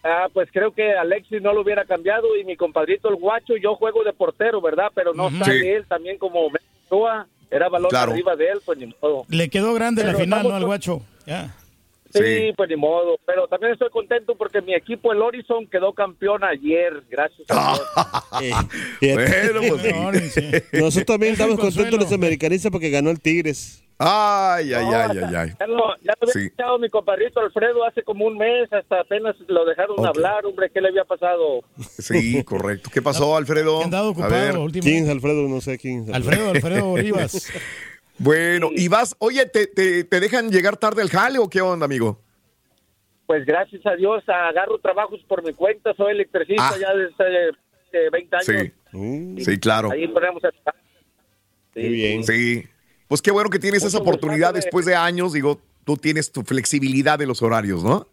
[0.03, 3.75] Ah, pues creo que Alexis no lo hubiera cambiado y mi compadrito el guacho, yo
[3.75, 4.87] juego de portero, ¿verdad?
[4.95, 5.67] Pero no sale Sí.
[5.67, 6.49] él también como
[7.51, 8.11] era balón Claro.
[8.13, 9.23] arriba de él, pues ni modo.
[9.29, 10.55] Le quedó grande la final, ¿no?
[10.55, 11.03] Al guacho.
[11.27, 11.53] Ya.
[12.13, 12.53] Sí, Sí.
[12.55, 17.03] pues ni modo, pero también estoy contento porque mi equipo, el Horizon, quedó campeón ayer,
[17.09, 17.77] gracias a
[18.39, 18.57] Dios.
[19.01, 20.41] Bueno, pues sí.
[20.73, 23.83] Nosotros también estamos contentos los americanistas porque ganó el Tigres.
[24.03, 25.51] Ay, ay, ay, ay, ay.
[25.59, 26.39] Ya lo, ya lo había Sí.
[26.45, 30.81] escuchado mi compadrito Alfredo hace como un mes, hasta apenas lo dejaron hablar, hombre, ¿qué
[30.81, 31.63] le había pasado?
[31.99, 32.89] Sí, correcto.
[32.91, 33.79] ¿Qué pasó, Alfredo?
[33.83, 34.55] A ver.
[34.81, 35.47] ¿Quién es Alfredo?
[35.47, 37.47] No sé quién es Alfredo, Alfredo Rivas.
[38.23, 41.85] Bueno, y vas, oye, ¿te, te, te dejan llegar tarde al jale o qué onda,
[41.85, 42.19] amigo?
[43.25, 46.77] Pues gracias a Dios agarro trabajos por mi cuenta, soy electricista Ah.
[46.79, 47.49] ya desde
[47.93, 48.45] eh, 20 años.
[48.91, 49.91] Sí, sí, claro.
[49.91, 50.49] Ahí ponemos a...
[51.75, 52.23] Muy bien.
[52.23, 52.63] Sí.
[53.07, 55.33] Pues qué bueno que tienes esa oportunidad después de años.
[55.33, 58.07] Digo, tú tienes tu flexibilidad de los horarios, ¿no?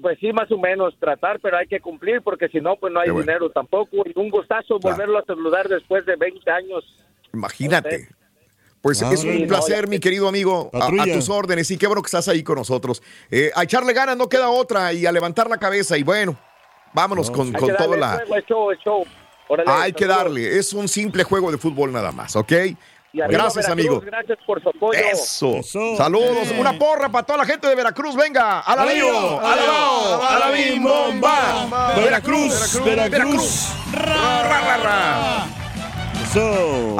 [0.00, 3.00] Pues sí, más o menos tratar, pero hay que cumplir porque si no, pues no
[3.00, 3.26] hay bueno.
[3.26, 3.98] dinero tampoco.
[4.04, 6.84] Y un gustazo volverlo a saludar después de 20 años.
[7.32, 8.08] Imagínate.
[8.82, 11.70] Pues Ah, es un placer, mi querido amigo, a- tus órdenes.
[11.70, 13.02] Y qué bueno que estás ahí con nosotros.
[13.30, 14.92] Eh, a echarle ganas, no queda otra.
[14.92, 15.98] Y a levantar la cabeza.
[15.98, 16.36] Y bueno,
[16.94, 18.42] vámonos con, Hay con que toda darle la...
[18.48, 19.04] show, show.
[19.48, 20.58] Órale, Hay que darle.
[20.58, 22.52] Es un simple juego de fútbol nada más, ¿ok?
[23.12, 24.00] Y arriba Gracias, Veracruz, amigo.
[24.00, 24.98] Gracias por su apoyo.
[24.98, 25.60] Eso.
[25.96, 26.48] Saludos.
[26.56, 28.14] Una porra para toda la gente de Veracruz.
[28.14, 28.60] Venga.
[28.60, 29.40] A la lío.
[29.40, 30.36] A la.
[30.36, 31.92] A la bomba.
[31.96, 32.80] Veracruz.
[32.84, 33.72] Veracruz.
[33.92, 35.46] Ra, ra, ra, ra.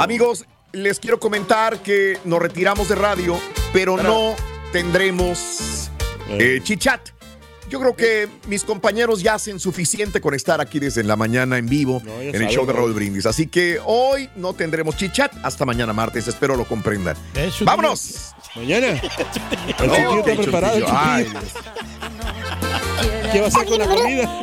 [0.02, 3.38] Amigos, les quiero comentar que nos retiramos de radio,
[3.72, 4.34] pero no
[4.72, 5.90] tendremos
[6.28, 7.10] eh, chichat.
[7.68, 11.66] Yo creo que mis compañeros ya hacen suficiente con estar aquí desde la mañana en
[11.68, 12.72] vivo en el show de.
[12.72, 13.26] Raúl Brindis.
[13.26, 16.26] Así que hoy no tendremos chichat hasta mañana martes.
[16.26, 17.16] Espero lo comprendan.
[17.60, 18.34] ¡Vámonos!
[18.56, 18.88] Mañana.
[19.78, 20.76] El No, está preparado.
[20.78, 20.84] el.
[23.30, 24.42] ¿Qué va a hacer con la comida?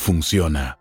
[0.00, 0.79] funciona.